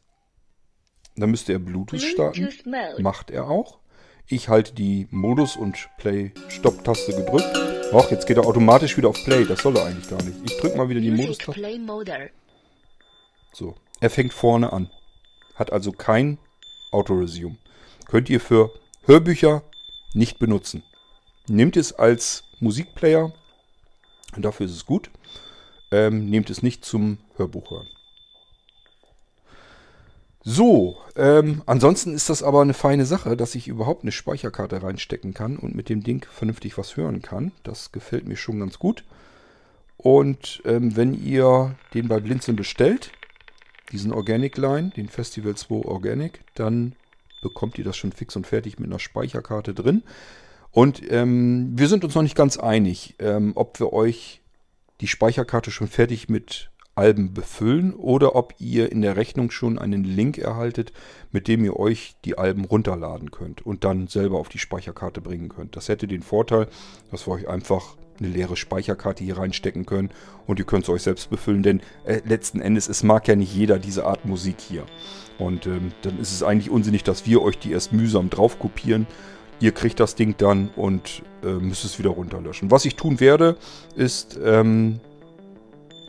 Dann 1.16 1.30
müsste 1.30 1.54
er 1.54 1.60
Bluetooth 1.60 2.02
starten. 2.02 2.50
Macht 3.00 3.32
er 3.32 3.50
auch. 3.50 3.80
Ich 4.28 4.50
halte 4.50 4.74
die 4.74 5.08
Modus- 5.12 5.58
und 5.58 5.90
Play-Stop-Taste 5.98 7.14
gedrückt. 7.14 7.60
Och, 7.92 8.10
jetzt 8.10 8.26
geht 8.26 8.38
er 8.38 8.46
automatisch 8.46 8.98
wieder 8.98 9.10
auf 9.10 9.24
Play. 9.26 9.46
Das 9.46 9.62
soll 9.62 9.78
er 9.78 9.86
eigentlich 9.86 10.10
gar 10.10 10.22
nicht. 10.24 10.38
Ich 10.46 10.58
drücke 10.58 10.78
mal 10.78 10.90
wieder 10.90 11.02
die 11.02 11.12
Modus-Taste. 11.12 11.62
So, 13.52 13.76
er 14.00 14.10
fängt 14.10 14.34
vorne 14.34 14.74
an. 14.74 14.90
Hat 15.56 15.72
also 15.72 15.92
kein 15.92 16.40
Auto-Resume. 16.92 17.58
Könnt 18.08 18.30
ihr 18.30 18.40
für 18.40 18.72
Hörbücher 19.06 19.64
nicht 20.14 20.40
benutzen. 20.40 20.84
Nehmt 21.48 21.78
es 21.78 21.94
als 21.94 22.44
Musikplayer. 22.60 23.34
Dafür 24.38 24.66
ist 24.66 24.72
es 24.72 24.86
gut. 24.86 25.12
Ähm, 25.92 26.30
nehmt 26.30 26.50
es 26.50 26.64
nicht 26.64 26.86
zum 26.86 27.20
Hörbuch 27.36 27.70
hören. 27.70 27.88
So, 30.46 30.98
ähm, 31.16 31.64
ansonsten 31.68 32.14
ist 32.14 32.30
das 32.30 32.44
aber 32.44 32.62
eine 32.62 32.74
feine 32.74 33.06
Sache, 33.06 33.38
dass 33.38 33.56
ich 33.56 33.70
überhaupt 33.70 34.04
eine 34.04 34.12
Speicherkarte 34.12 34.84
reinstecken 34.84 35.34
kann 35.34 35.58
und 35.58 35.74
mit 35.74 35.88
dem 35.88 36.04
Ding 36.04 36.26
vernünftig 36.30 36.78
was 36.78 36.98
hören 36.98 37.22
kann. 37.22 37.54
Das 37.64 37.94
gefällt 37.94 38.28
mir 38.28 38.36
schon 38.36 38.60
ganz 38.60 38.78
gut. 38.78 39.06
Und 39.96 40.62
ähm, 40.66 40.98
wenn 40.98 41.14
ihr 41.14 41.76
den 41.94 42.10
bei 42.10 42.20
Blinzeln 42.20 42.58
bestellt, 42.58 43.12
diesen 43.94 44.12
Organic 44.12 44.58
Line, 44.58 44.90
den 44.90 45.08
Festival 45.08 45.56
2 45.56 45.86
Organic, 45.86 46.42
dann 46.56 46.96
bekommt 47.42 47.78
ihr 47.78 47.86
das 47.86 47.96
schon 47.96 48.12
fix 48.12 48.36
und 48.36 48.46
fertig 48.46 48.80
mit 48.80 48.90
einer 48.90 49.00
Speicherkarte 49.00 49.74
drin. 49.74 50.04
Und 50.72 51.02
ähm, 51.10 51.72
wir 51.76 51.88
sind 51.88 52.04
uns 52.04 52.16
noch 52.16 52.22
nicht 52.22 52.36
ganz 52.36 52.58
einig, 52.58 53.16
ähm, 53.20 53.54
ob 53.56 53.80
wir 53.80 53.94
euch 53.94 54.42
die 55.00 55.08
Speicherkarte 55.08 55.72
schon 55.72 55.88
fertig 55.88 56.28
mit 56.28 56.70
Alben 56.96 57.34
befüllen 57.34 57.94
oder 57.94 58.36
ob 58.36 58.54
ihr 58.60 58.92
in 58.92 59.02
der 59.02 59.16
Rechnung 59.16 59.50
schon 59.52 59.80
einen 59.80 60.04
Link 60.04 60.38
erhaltet, 60.38 60.94
mit 61.32 61.48
dem 61.48 61.66
ihr 61.66 61.78
euch 61.78 62.16
die 62.24 62.38
Alben 62.38 62.66
runterladen 62.66 63.32
könnt 63.32 63.66
und 63.66 63.84
dann 63.84 64.08
selber 64.08 64.38
auf 64.38 64.50
die 64.50 64.60
Speicherkarte 64.60 65.22
bringen 65.22 65.50
könnt. 65.50 65.76
Das 65.76 65.90
hätte 65.90 66.08
den 66.08 66.22
Vorteil, 66.22 66.68
dass 67.10 67.28
wir 67.28 67.34
euch 67.34 67.48
einfach 67.48 67.96
eine 68.20 68.30
leere 68.30 68.56
Speicherkarte 68.56 69.24
hier 69.24 69.38
reinstecken 69.38 69.86
können 69.86 70.12
und 70.46 70.60
ihr 70.60 70.66
könnt 70.66 70.84
es 70.84 70.90
euch 70.90 71.02
selbst 71.02 71.30
befüllen, 71.30 71.64
denn 71.64 71.82
äh, 72.06 72.22
letzten 72.26 72.62
Endes, 72.62 72.88
es 72.88 73.02
mag 73.02 73.28
ja 73.28 73.36
nicht 73.36 73.56
jeder 73.56 73.80
diese 73.80 74.06
Art 74.06 74.26
Musik 74.26 74.58
hier. 74.60 74.86
Und 75.40 75.66
ähm, 75.66 75.92
dann 76.04 76.20
ist 76.20 76.32
es 76.32 76.44
eigentlich 76.44 76.70
unsinnig, 76.70 77.04
dass 77.04 77.26
wir 77.26 77.42
euch 77.42 77.58
die 77.58 77.72
erst 77.72 77.92
mühsam 77.92 78.30
drauf 78.30 78.60
kopieren. 78.60 79.08
Ihr 79.60 79.72
kriegt 79.72 80.00
das 80.00 80.14
Ding 80.14 80.36
dann 80.38 80.70
und 80.76 81.24
äh, 81.44 81.54
müsst 81.54 81.86
es 81.86 81.98
wieder 81.98 82.12
runterlöschen. 82.12 82.70
Was 82.70 82.86
ich 82.86 82.96
tun 82.96 83.20
werde, 83.20 83.58
ist 83.96 84.40
ähm, 84.44 85.00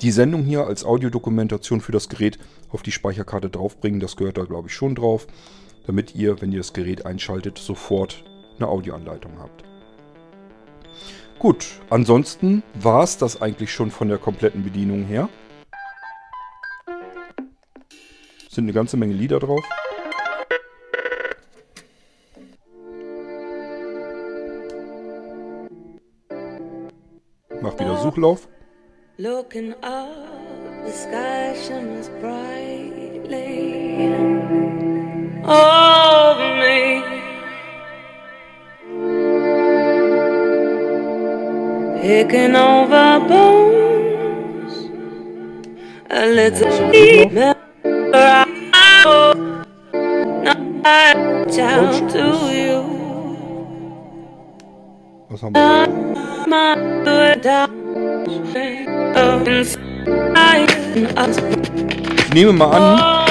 die 0.04 0.10
Sendung 0.10 0.44
hier 0.44 0.66
als 0.66 0.84
Audiodokumentation 0.84 1.80
für 1.80 1.90
das 1.90 2.10
Gerät 2.10 2.38
auf 2.68 2.82
die 2.82 2.92
Speicherkarte 2.92 3.48
draufbringen. 3.48 4.00
Das 4.00 4.16
gehört 4.16 4.36
da, 4.36 4.44
glaube 4.44 4.68
ich, 4.68 4.74
schon 4.74 4.94
drauf, 4.94 5.26
damit 5.86 6.14
ihr, 6.14 6.42
wenn 6.42 6.52
ihr 6.52 6.58
das 6.58 6.74
Gerät 6.74 7.06
einschaltet, 7.06 7.56
sofort 7.56 8.22
eine 8.58 8.68
Audioanleitung 8.68 9.38
habt. 9.38 9.64
Gut, 11.38 11.66
ansonsten 11.88 12.62
war 12.74 13.02
es 13.02 13.16
das 13.16 13.40
eigentlich 13.40 13.72
schon 13.72 13.90
von 13.90 14.08
der 14.08 14.18
kompletten 14.18 14.62
Bedienung 14.62 15.04
her. 15.04 15.30
Sind 18.50 18.64
eine 18.64 18.74
ganze 18.74 18.98
Menge 18.98 19.14
Lieder 19.14 19.40
drauf. 19.40 19.64
Mach 27.62 27.78
wieder 27.80 27.96
Suchlauf. 28.02 28.48
Looking 29.16 29.74
up, 29.80 30.10
the 30.84 30.90
sky 30.90 31.54
shimmers 31.54 32.08
brightly 32.18 34.12
over 35.44 36.50
me. 36.58 36.98
Picking 42.02 42.56
over 42.56 43.20
bones, 43.28 44.74
a 46.10 46.26
little 46.26 46.90
remember 46.90 48.44
I 50.84 51.14
down 51.56 52.08
to 52.08 52.24
you. 52.52 52.82
Was 55.30 55.40
haben 55.42 55.54
wir? 57.44 57.83
Ich 62.26 62.34
nehme 62.34 62.52
mal 62.52 62.70
an, 62.70 63.26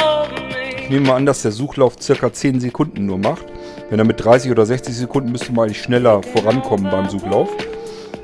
ich 0.78 0.90
nehme 0.90 1.08
mal 1.08 1.16
an, 1.16 1.26
dass 1.26 1.42
der 1.42 1.52
Suchlauf 1.52 1.96
circa 2.00 2.32
10 2.32 2.60
Sekunden 2.60 3.06
nur 3.06 3.18
macht. 3.18 3.46
Wenn 3.90 4.00
er 4.00 4.06
mit 4.06 4.24
30 4.24 4.52
oder 4.52 4.66
60 4.66 4.96
Sekunden 4.96 5.32
müsste 5.32 5.52
man 5.52 5.66
eigentlich 5.66 5.82
schneller 5.82 6.22
vorankommen 6.24 6.90
beim 6.90 7.10
Suchlauf. 7.10 7.50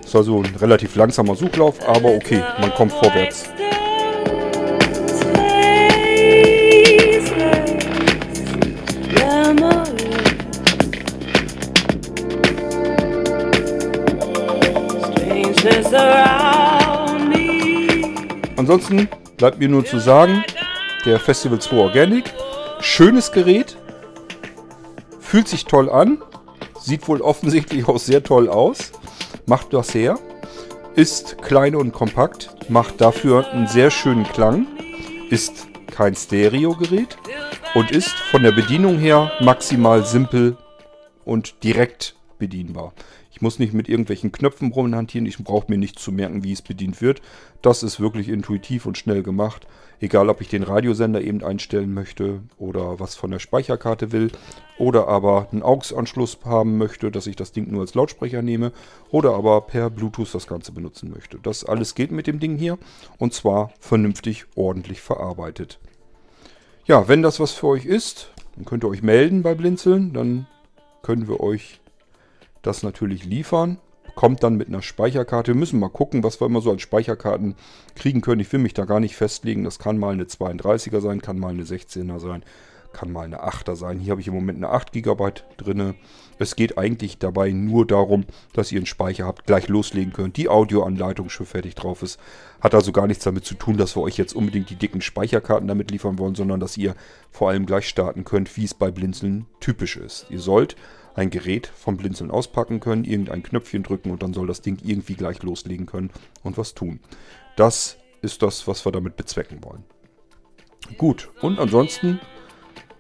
Das 0.01 0.09
ist 0.09 0.15
also 0.15 0.41
ein 0.41 0.55
relativ 0.59 0.95
langsamer 0.95 1.35
Suchlauf, 1.35 1.75
aber 1.87 2.09
okay, 2.09 2.41
man 2.59 2.73
kommt 2.73 2.93
vorwärts. 2.93 3.49
Ansonsten 18.69 19.09
bleibt 19.37 19.57
mir 19.57 19.67
nur 19.67 19.83
zu 19.83 19.97
sagen, 19.97 20.43
der 21.03 21.19
Festival 21.19 21.59
2 21.59 21.75
Organic, 21.75 22.25
schönes 22.81 23.31
Gerät, 23.31 23.75
fühlt 25.19 25.47
sich 25.47 25.65
toll 25.65 25.89
an, 25.89 26.21
sieht 26.79 27.07
wohl 27.07 27.21
offensichtlich 27.21 27.87
auch 27.87 27.97
sehr 27.97 28.23
toll 28.23 28.47
aus, 28.47 28.91
macht 29.47 29.73
das 29.73 29.95
her, 29.95 30.19
ist 30.93 31.41
klein 31.41 31.75
und 31.75 31.93
kompakt, 31.93 32.51
macht 32.69 33.01
dafür 33.01 33.49
einen 33.49 33.65
sehr 33.65 33.89
schönen 33.89 34.23
Klang, 34.23 34.67
ist 35.31 35.65
kein 35.89 36.13
Stereo-Gerät 36.13 37.17
und 37.73 37.89
ist 37.89 38.11
von 38.11 38.43
der 38.43 38.51
Bedienung 38.51 38.99
her 38.99 39.31
maximal 39.39 40.05
simpel 40.05 40.57
und 41.25 41.63
direkt 41.63 42.13
bedienbar. 42.37 42.93
Ich 43.31 43.41
muss 43.41 43.59
nicht 43.59 43.73
mit 43.73 43.87
irgendwelchen 43.87 44.31
Knöpfen 44.31 44.71
rumhantieren. 44.71 45.27
Ich 45.27 45.37
brauche 45.37 45.69
mir 45.69 45.77
nicht 45.77 45.99
zu 45.99 46.11
merken, 46.11 46.43
wie 46.43 46.51
es 46.51 46.61
bedient 46.61 47.01
wird. 47.01 47.21
Das 47.61 47.83
ist 47.83 47.99
wirklich 47.99 48.29
intuitiv 48.29 48.85
und 48.85 48.97
schnell 48.97 49.23
gemacht. 49.23 49.67
Egal, 50.01 50.29
ob 50.29 50.39
ich 50.39 50.47
den 50.47 50.63
Radiosender 50.63 51.21
eben 51.21 51.43
einstellen 51.43 51.93
möchte 51.93 52.41
oder 52.57 52.99
was 52.99 53.15
von 53.15 53.31
der 53.31 53.39
Speicherkarte 53.39 54.11
will 54.11 54.31
oder 54.77 55.07
aber 55.09 55.49
einen 55.51 55.61
AUX-Anschluss 55.61 56.39
haben 56.45 56.77
möchte, 56.77 57.11
dass 57.11 57.27
ich 57.27 57.35
das 57.35 57.51
Ding 57.51 57.69
nur 57.69 57.81
als 57.81 57.95
Lautsprecher 57.95 58.41
nehme 58.41 58.71
oder 59.11 59.35
aber 59.35 59.61
per 59.61 59.89
Bluetooth 59.89 60.33
das 60.33 60.47
Ganze 60.47 60.71
benutzen 60.71 61.11
möchte. 61.11 61.37
Das 61.43 61.65
alles 61.65 61.95
geht 61.95 62.11
mit 62.11 62.27
dem 62.27 62.39
Ding 62.39 62.57
hier 62.57 62.77
und 63.17 63.33
zwar 63.33 63.73
vernünftig, 63.79 64.45
ordentlich 64.55 65.01
verarbeitet. 65.01 65.79
Ja, 66.85 67.07
wenn 67.09 67.21
das 67.21 67.41
was 67.41 67.51
für 67.51 67.67
euch 67.67 67.85
ist, 67.85 68.31
dann 68.55 68.65
könnt 68.65 68.83
ihr 68.83 68.89
euch 68.89 69.03
melden 69.03 69.43
bei 69.43 69.53
Blinzeln. 69.53 70.13
Dann 70.13 70.47
können 71.01 71.27
wir 71.27 71.39
euch 71.39 71.78
das 72.61 72.83
natürlich 72.83 73.25
liefern. 73.25 73.79
Kommt 74.15 74.43
dann 74.43 74.55
mit 74.55 74.67
einer 74.67 74.81
Speicherkarte. 74.81 75.53
Wir 75.53 75.59
müssen 75.59 75.79
mal 75.79 75.89
gucken, 75.89 76.23
was 76.23 76.41
wir 76.41 76.47
immer 76.47 76.61
so 76.61 76.71
als 76.71 76.81
Speicherkarten 76.81 77.55
kriegen 77.95 78.21
können. 78.21 78.41
Ich 78.41 78.51
will 78.51 78.59
mich 78.59 78.73
da 78.73 78.85
gar 78.85 78.99
nicht 78.99 79.15
festlegen. 79.15 79.63
Das 79.63 79.79
kann 79.79 79.97
mal 79.97 80.13
eine 80.13 80.25
32er 80.25 80.99
sein, 80.99 81.21
kann 81.21 81.39
mal 81.39 81.49
eine 81.49 81.63
16er 81.63 82.19
sein, 82.19 82.43
kann 82.91 83.11
mal 83.11 83.25
eine 83.25 83.43
8er 83.43 83.75
sein. 83.75 83.99
Hier 83.99 84.11
habe 84.11 84.21
ich 84.21 84.27
im 84.27 84.33
Moment 84.33 84.57
eine 84.57 84.69
8 84.69 84.91
GB 84.91 85.31
drin. 85.57 85.93
Es 86.37 86.55
geht 86.55 86.77
eigentlich 86.77 87.19
dabei 87.19 87.51
nur 87.51 87.85
darum, 87.85 88.25
dass 88.53 88.71
ihr 88.71 88.79
einen 88.79 88.87
Speicher 88.87 89.25
habt, 89.25 89.45
gleich 89.45 89.67
loslegen 89.67 90.11
könnt, 90.11 90.37
die 90.37 90.49
Audioanleitung 90.49 91.29
schon 91.29 91.45
fertig 91.45 91.75
drauf 91.75 92.01
ist. 92.01 92.19
Hat 92.61 92.73
also 92.73 92.91
gar 92.91 93.07
nichts 93.07 93.23
damit 93.23 93.45
zu 93.45 93.55
tun, 93.55 93.77
dass 93.77 93.95
wir 93.95 94.01
euch 94.01 94.17
jetzt 94.17 94.33
unbedingt 94.33 94.69
die 94.69 94.75
dicken 94.75 95.01
Speicherkarten 95.01 95.67
damit 95.67 95.91
liefern 95.91 96.17
wollen, 96.17 96.35
sondern 96.35 96.59
dass 96.59 96.77
ihr 96.77 96.95
vor 97.29 97.49
allem 97.49 97.65
gleich 97.65 97.87
starten 97.87 98.25
könnt, 98.25 98.57
wie 98.57 98.65
es 98.65 98.73
bei 98.73 98.89
Blinzeln 98.89 99.45
typisch 99.59 99.97
ist. 99.97 100.25
Ihr 100.29 100.39
sollt 100.39 100.75
ein 101.19 101.29
Gerät 101.29 101.67
vom 101.67 101.97
Blinzeln 101.97 102.31
auspacken 102.31 102.79
können, 102.79 103.03
irgendein 103.03 103.43
Knöpfchen 103.43 103.83
drücken 103.83 104.11
und 104.11 104.23
dann 104.23 104.33
soll 104.33 104.47
das 104.47 104.61
Ding 104.61 104.79
irgendwie 104.83 105.15
gleich 105.15 105.43
loslegen 105.43 105.85
können 105.85 106.11
und 106.43 106.57
was 106.57 106.73
tun. 106.73 107.01
Das 107.57 107.97
ist 108.21 108.41
das, 108.41 108.67
was 108.67 108.85
wir 108.85 108.91
damit 108.91 109.17
bezwecken 109.17 109.63
wollen. 109.63 109.83
Gut, 110.97 111.29
und 111.41 111.59
ansonsten 111.59 112.19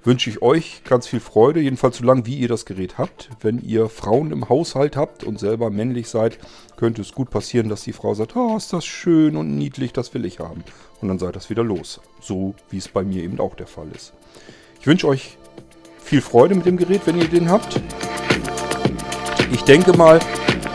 wünsche 0.03 0.29
ich 0.29 0.41
euch 0.41 0.83
ganz 0.83 1.07
viel 1.07 1.21
Freude, 1.21 1.61
jedenfalls 1.61 1.97
so 1.97 2.03
lange 2.03 2.25
wie 2.25 2.35
ihr 2.35 2.49
das 2.49 2.65
Gerät 2.65 2.97
habt. 2.97 3.29
Wenn 3.39 3.59
ihr 3.59 3.87
Frauen 3.87 4.31
im 4.31 4.49
Haushalt 4.49 4.97
habt 4.97 5.23
und 5.23 5.39
selber 5.39 5.69
männlich 5.69 6.09
seid, 6.09 6.39
könnte 6.75 7.01
es 7.01 7.13
gut 7.13 7.29
passieren, 7.29 7.69
dass 7.69 7.83
die 7.83 7.93
Frau 7.93 8.13
sagt, 8.13 8.35
oh, 8.35 8.57
ist 8.57 8.73
das 8.73 8.85
schön 8.85 9.37
und 9.37 9.57
niedlich, 9.57 9.93
das 9.93 10.13
will 10.13 10.25
ich 10.25 10.39
haben. 10.39 10.63
Und 11.01 11.07
dann 11.07 11.19
seid 11.19 11.35
das 11.35 11.49
wieder 11.49 11.63
los. 11.63 12.01
So 12.19 12.53
wie 12.69 12.77
es 12.77 12.89
bei 12.89 13.03
mir 13.03 13.23
eben 13.23 13.39
auch 13.39 13.55
der 13.55 13.67
Fall 13.67 13.87
ist. 13.95 14.13
Ich 14.81 14.87
wünsche 14.87 15.07
euch 15.07 15.37
viel 16.09 16.21
Freude 16.21 16.55
mit 16.55 16.65
dem 16.65 16.75
Gerät, 16.75 17.01
wenn 17.05 17.19
ihr 17.19 17.27
den 17.27 17.51
habt. 17.51 17.79
Ich 19.53 19.61
denke 19.61 19.95
mal, 19.95 20.19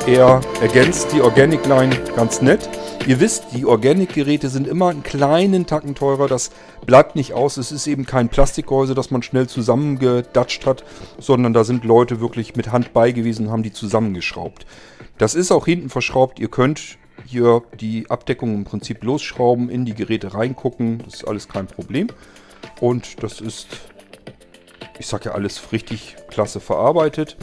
er 0.07 0.41
ergänzt 0.63 1.09
die 1.13 1.21
Organic 1.21 1.67
Line 1.67 1.93
ganz 2.15 2.41
nett. 2.41 2.69
Ihr 3.09 3.19
wisst, 3.19 3.47
die 3.53 3.67
Organic-Geräte 3.67 4.49
sind 4.49 4.69
immer 4.69 4.91
einen 4.91 5.03
kleinen 5.03 5.67
Tacken 5.67 5.97
teurer. 5.97 6.29
Das 6.29 6.53
bleibt 6.87 7.17
nicht 7.17 7.33
aus. 7.33 7.57
Es 7.57 7.73
ist 7.73 7.89
eben 7.89 8.07
kein 8.07 8.29
Plastikgehäuse, 8.29 8.95
das 8.95 9.11
man 9.11 9.25
schnell 9.25 9.49
zusammengedatscht 9.49 10.67
hat, 10.67 10.85
sondern 11.19 11.53
da 11.53 11.65
sind 11.65 11.85
Leute 11.85 12.21
wirklich 12.21 12.55
mit 12.55 12.71
Hand 12.71 12.93
bei 12.93 13.11
gewesen 13.11 13.47
und 13.47 13.53
haben 13.53 13.65
die 13.65 13.73
zusammengeschraubt. 13.73 14.67
Das 15.19 15.35
ist 15.35 15.51
auch 15.51 15.65
hinten 15.65 15.91
verschraubt. 15.91 16.39
Ihr 16.39 16.49
könnt 16.49 16.97
hier 17.27 17.63
die 17.81 18.09
Abdeckung 18.09 18.55
im 18.55 18.65
Prinzip 18.65 19.03
losschrauben, 19.03 19.69
in 19.69 19.85
die 19.85 19.95
Geräte 19.95 20.33
reingucken. 20.33 21.03
Das 21.05 21.15
ist 21.15 21.25
alles 21.27 21.49
kein 21.49 21.67
Problem. 21.67 22.07
Und 22.81 23.23
das 23.23 23.41
ist 23.41 23.67
ich 24.99 25.07
sag 25.07 25.25
ja 25.25 25.33
alles 25.33 25.73
richtig 25.73 26.17
klasse 26.29 26.61
verarbeitet 26.61 27.37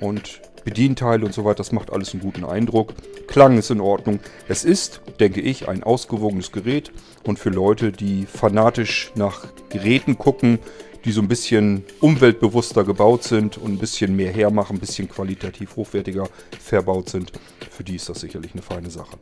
und 0.00 0.40
Bedienteile 0.64 1.24
und 1.24 1.34
so 1.34 1.44
weiter, 1.44 1.56
das 1.56 1.72
macht 1.72 1.92
alles 1.92 2.12
einen 2.12 2.22
guten 2.22 2.44
Eindruck. 2.44 2.94
Klang 3.26 3.58
ist 3.58 3.70
in 3.70 3.80
Ordnung. 3.80 4.20
Es 4.48 4.64
ist, 4.64 5.00
denke 5.18 5.40
ich, 5.40 5.68
ein 5.68 5.82
ausgewogenes 5.82 6.52
Gerät 6.52 6.92
und 7.24 7.38
für 7.38 7.50
Leute, 7.50 7.90
die 7.90 8.26
fanatisch 8.26 9.10
nach 9.16 9.46
Geräten 9.70 10.18
gucken, 10.18 10.58
die 11.04 11.12
so 11.12 11.20
ein 11.20 11.28
bisschen 11.28 11.84
umweltbewusster 12.00 12.84
gebaut 12.84 13.24
sind 13.24 13.58
und 13.58 13.72
ein 13.72 13.78
bisschen 13.78 14.14
mehr 14.14 14.32
hermachen, 14.32 14.76
ein 14.76 14.80
bisschen 14.80 15.08
qualitativ 15.08 15.74
hochwertiger 15.74 16.28
verbaut 16.60 17.08
sind, 17.08 17.32
für 17.70 17.82
die 17.82 17.96
ist 17.96 18.08
das 18.08 18.20
sicherlich 18.20 18.52
eine 18.52 18.62
feine 18.62 18.90
Sache. 18.90 19.18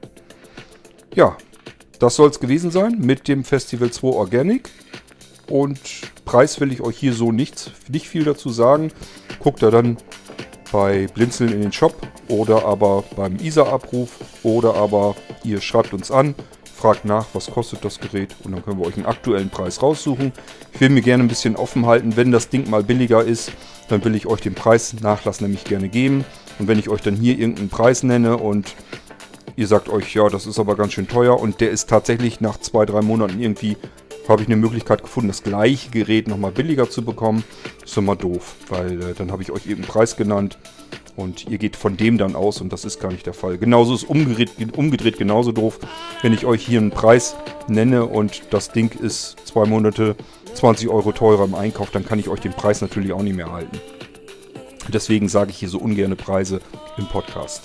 Ja, 1.14 1.38
das 1.98 2.16
soll 2.16 2.28
es 2.30 2.40
gewesen 2.40 2.70
sein 2.70 2.98
mit 2.98 3.28
dem 3.28 3.44
Festival 3.44 3.90
2 3.90 4.08
Organic. 4.08 4.68
Und 5.48 5.80
Preis 6.30 6.60
will 6.60 6.70
ich 6.70 6.80
euch 6.80 6.96
hier 6.96 7.12
so 7.12 7.32
nichts, 7.32 7.72
nicht 7.88 8.06
viel 8.06 8.22
dazu 8.22 8.50
sagen. 8.50 8.92
Guckt 9.40 9.64
da 9.64 9.72
dann 9.72 9.96
bei 10.70 11.08
Blinzeln 11.12 11.52
in 11.52 11.60
den 11.60 11.72
Shop 11.72 12.06
oder 12.28 12.66
aber 12.66 13.02
beim 13.16 13.34
ISA-Abruf 13.34 14.10
oder 14.44 14.76
aber 14.76 15.16
ihr 15.42 15.60
schreibt 15.60 15.92
uns 15.92 16.12
an, 16.12 16.36
fragt 16.72 17.04
nach, 17.04 17.26
was 17.32 17.50
kostet 17.50 17.84
das 17.84 17.98
Gerät 17.98 18.36
und 18.44 18.52
dann 18.52 18.64
können 18.64 18.78
wir 18.78 18.86
euch 18.86 18.94
einen 18.94 19.06
aktuellen 19.06 19.50
Preis 19.50 19.82
raussuchen. 19.82 20.30
Ich 20.72 20.80
will 20.80 20.90
mir 20.90 21.02
gerne 21.02 21.24
ein 21.24 21.28
bisschen 21.28 21.56
offen 21.56 21.86
halten, 21.86 22.16
wenn 22.16 22.30
das 22.30 22.48
Ding 22.48 22.70
mal 22.70 22.84
billiger 22.84 23.24
ist, 23.24 23.50
dann 23.88 24.04
will 24.04 24.14
ich 24.14 24.28
euch 24.28 24.40
den 24.40 24.54
Preisnachlass 24.54 25.40
nämlich 25.40 25.64
gerne 25.64 25.88
geben. 25.88 26.24
Und 26.60 26.68
wenn 26.68 26.78
ich 26.78 26.88
euch 26.88 27.00
dann 27.00 27.16
hier 27.16 27.40
irgendeinen 27.40 27.70
Preis 27.70 28.04
nenne 28.04 28.36
und 28.36 28.76
ihr 29.56 29.66
sagt 29.66 29.88
euch, 29.88 30.14
ja, 30.14 30.28
das 30.28 30.46
ist 30.46 30.60
aber 30.60 30.76
ganz 30.76 30.92
schön 30.92 31.08
teuer 31.08 31.40
und 31.40 31.60
der 31.60 31.72
ist 31.72 31.90
tatsächlich 31.90 32.40
nach 32.40 32.56
zwei, 32.60 32.86
drei 32.86 33.02
Monaten 33.02 33.40
irgendwie 33.40 33.76
habe 34.28 34.42
ich 34.42 34.48
eine 34.48 34.56
Möglichkeit 34.56 35.02
gefunden, 35.02 35.28
das 35.28 35.42
gleiche 35.42 35.90
Gerät 35.90 36.28
nochmal 36.28 36.52
billiger 36.52 36.88
zu 36.88 37.02
bekommen. 37.02 37.44
ist 37.84 37.96
immer 37.96 38.16
doof, 38.16 38.54
weil 38.68 39.00
äh, 39.02 39.14
dann 39.16 39.32
habe 39.32 39.42
ich 39.42 39.50
euch 39.50 39.66
eben 39.66 39.82
Preis 39.82 40.16
genannt 40.16 40.58
und 41.16 41.48
ihr 41.48 41.58
geht 41.58 41.76
von 41.76 41.96
dem 41.96 42.18
dann 42.18 42.36
aus 42.36 42.60
und 42.60 42.72
das 42.72 42.84
ist 42.84 43.00
gar 43.00 43.12
nicht 43.12 43.26
der 43.26 43.34
Fall. 43.34 43.58
Genauso 43.58 43.94
ist 43.94 44.04
umgedreht, 44.04 44.50
umgedreht 44.76 45.18
genauso 45.18 45.52
doof, 45.52 45.78
wenn 46.22 46.32
ich 46.32 46.46
euch 46.46 46.64
hier 46.64 46.80
einen 46.80 46.90
Preis 46.90 47.36
nenne 47.68 48.06
und 48.06 48.42
das 48.50 48.72
Ding 48.72 48.92
ist 49.00 49.36
zwei 49.44 49.66
Monate 49.66 50.16
20 50.54 50.88
Euro 50.88 51.12
teurer 51.12 51.44
im 51.44 51.54
Einkauf, 51.54 51.90
dann 51.90 52.04
kann 52.04 52.18
ich 52.18 52.28
euch 52.28 52.40
den 52.40 52.52
Preis 52.52 52.80
natürlich 52.80 53.12
auch 53.12 53.22
nicht 53.22 53.36
mehr 53.36 53.52
halten. 53.52 53.78
Deswegen 54.88 55.28
sage 55.28 55.50
ich 55.50 55.58
hier 55.58 55.68
so 55.68 55.78
ungerne 55.78 56.16
Preise 56.16 56.60
im 56.98 57.06
Podcast. 57.06 57.62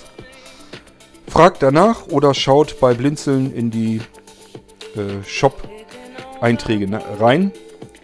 Fragt 1.26 1.62
danach 1.62 2.06
oder 2.06 2.34
schaut 2.34 2.78
bei 2.80 2.94
Blinzeln 2.94 3.52
in 3.52 3.70
die 3.70 4.00
äh, 4.94 5.22
Shop 5.24 5.68
Einträge 6.40 6.88
rein 7.18 7.52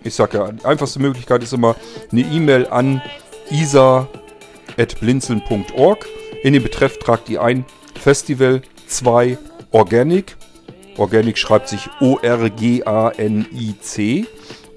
Ich 0.03 0.15
sage 0.15 0.39
ja, 0.39 0.51
die 0.53 0.65
einfachste 0.65 1.01
Möglichkeit 1.01 1.43
ist 1.43 1.53
immer 1.53 1.77
eine 2.11 2.23
E-Mail 2.23 2.67
an 2.69 3.03
isa.blinzeln.org. 3.51 6.07
In 6.43 6.55
den 6.55 6.63
Betreff 6.63 6.99
tragt 6.99 7.29
ihr 7.29 7.43
ein 7.43 7.67
Festival 8.01 8.63
2 8.87 9.37
Organic. 9.71 10.39
Organic 10.97 11.37
schreibt 11.39 11.69
sich 11.69 11.89
O-R-G-A-N-I-C. 12.01 12.57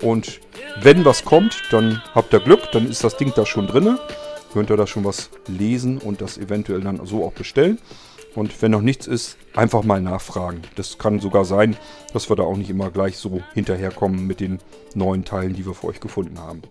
Und 0.01 0.41
wenn 0.81 1.05
was 1.05 1.23
kommt, 1.25 1.63
dann 1.71 2.01
habt 2.13 2.31
ihr 2.33 2.39
Glück, 2.39 2.71
dann 2.71 2.89
ist 2.89 3.03
das 3.03 3.17
Ding 3.17 3.33
da 3.35 3.45
schon 3.45 3.67
drin. 3.67 3.99
Könnt 4.53 4.69
ihr 4.69 4.77
da 4.77 4.87
schon 4.87 5.03
was 5.03 5.29
lesen 5.47 5.97
und 5.97 6.21
das 6.21 6.37
eventuell 6.37 6.79
dann 6.81 7.05
so 7.05 7.25
auch 7.25 7.33
bestellen. 7.33 7.79
Und 8.35 8.61
wenn 8.61 8.71
noch 8.71 8.81
nichts 8.81 9.07
ist, 9.07 9.37
einfach 9.55 9.83
mal 9.83 10.01
nachfragen. 10.01 10.61
Das 10.75 10.97
kann 10.97 11.19
sogar 11.19 11.45
sein, 11.45 11.77
dass 12.13 12.29
wir 12.29 12.35
da 12.35 12.43
auch 12.43 12.57
nicht 12.57 12.69
immer 12.69 12.91
gleich 12.91 13.17
so 13.17 13.41
hinterherkommen 13.53 14.27
mit 14.27 14.41
den 14.41 14.59
neuen 14.93 15.23
Teilen, 15.23 15.53
die 15.53 15.65
wir 15.65 15.73
für 15.73 15.87
euch 15.87 16.01
gefunden 16.01 16.39
haben. 16.39 16.61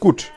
Gut, 0.00 0.32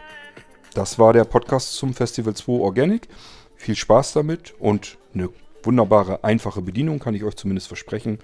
das 0.76 1.00
war 1.00 1.14
der 1.14 1.24
Podcast 1.24 1.74
zum 1.74 1.94
Festival 1.94 2.36
2 2.36 2.52
Organic. 2.54 3.08
Viel 3.56 3.76
Spaß 3.76 4.14
damit 4.14 4.54
und 4.60 4.98
eine 5.14 5.30
wunderbare, 5.64 6.24
einfache 6.24 6.62
Bedienung, 6.62 7.00
kann 7.00 7.16
ich 7.16 7.24
euch 7.24 7.36
zumindest 7.36 7.68
versprechen. 7.68 8.20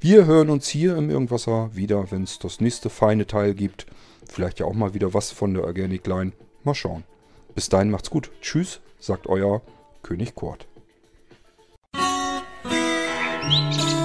Wir 0.00 0.24
hören 0.24 0.48
uns 0.48 0.68
hier 0.68 0.96
im 0.96 1.10
Irgendwasser 1.10 1.70
wieder, 1.74 2.10
wenn 2.10 2.22
es 2.22 2.38
das 2.38 2.60
nächste 2.60 2.88
feine 2.88 3.26
Teil 3.26 3.54
gibt. 3.54 3.86
Vielleicht 4.26 4.60
ja 4.60 4.66
auch 4.66 4.72
mal 4.72 4.94
wieder 4.94 5.12
was 5.12 5.30
von 5.30 5.52
der 5.52 5.64
Organic 5.64 6.06
Line. 6.06 6.32
Mal 6.64 6.74
schauen. 6.74 7.04
Bis 7.54 7.68
dahin 7.68 7.90
macht's 7.90 8.10
gut. 8.10 8.30
Tschüss, 8.40 8.80
sagt 8.98 9.26
euer 9.26 9.60
König 10.02 10.34
Kurt. 10.34 10.66
Thank 13.48 13.78
you. 13.78 13.95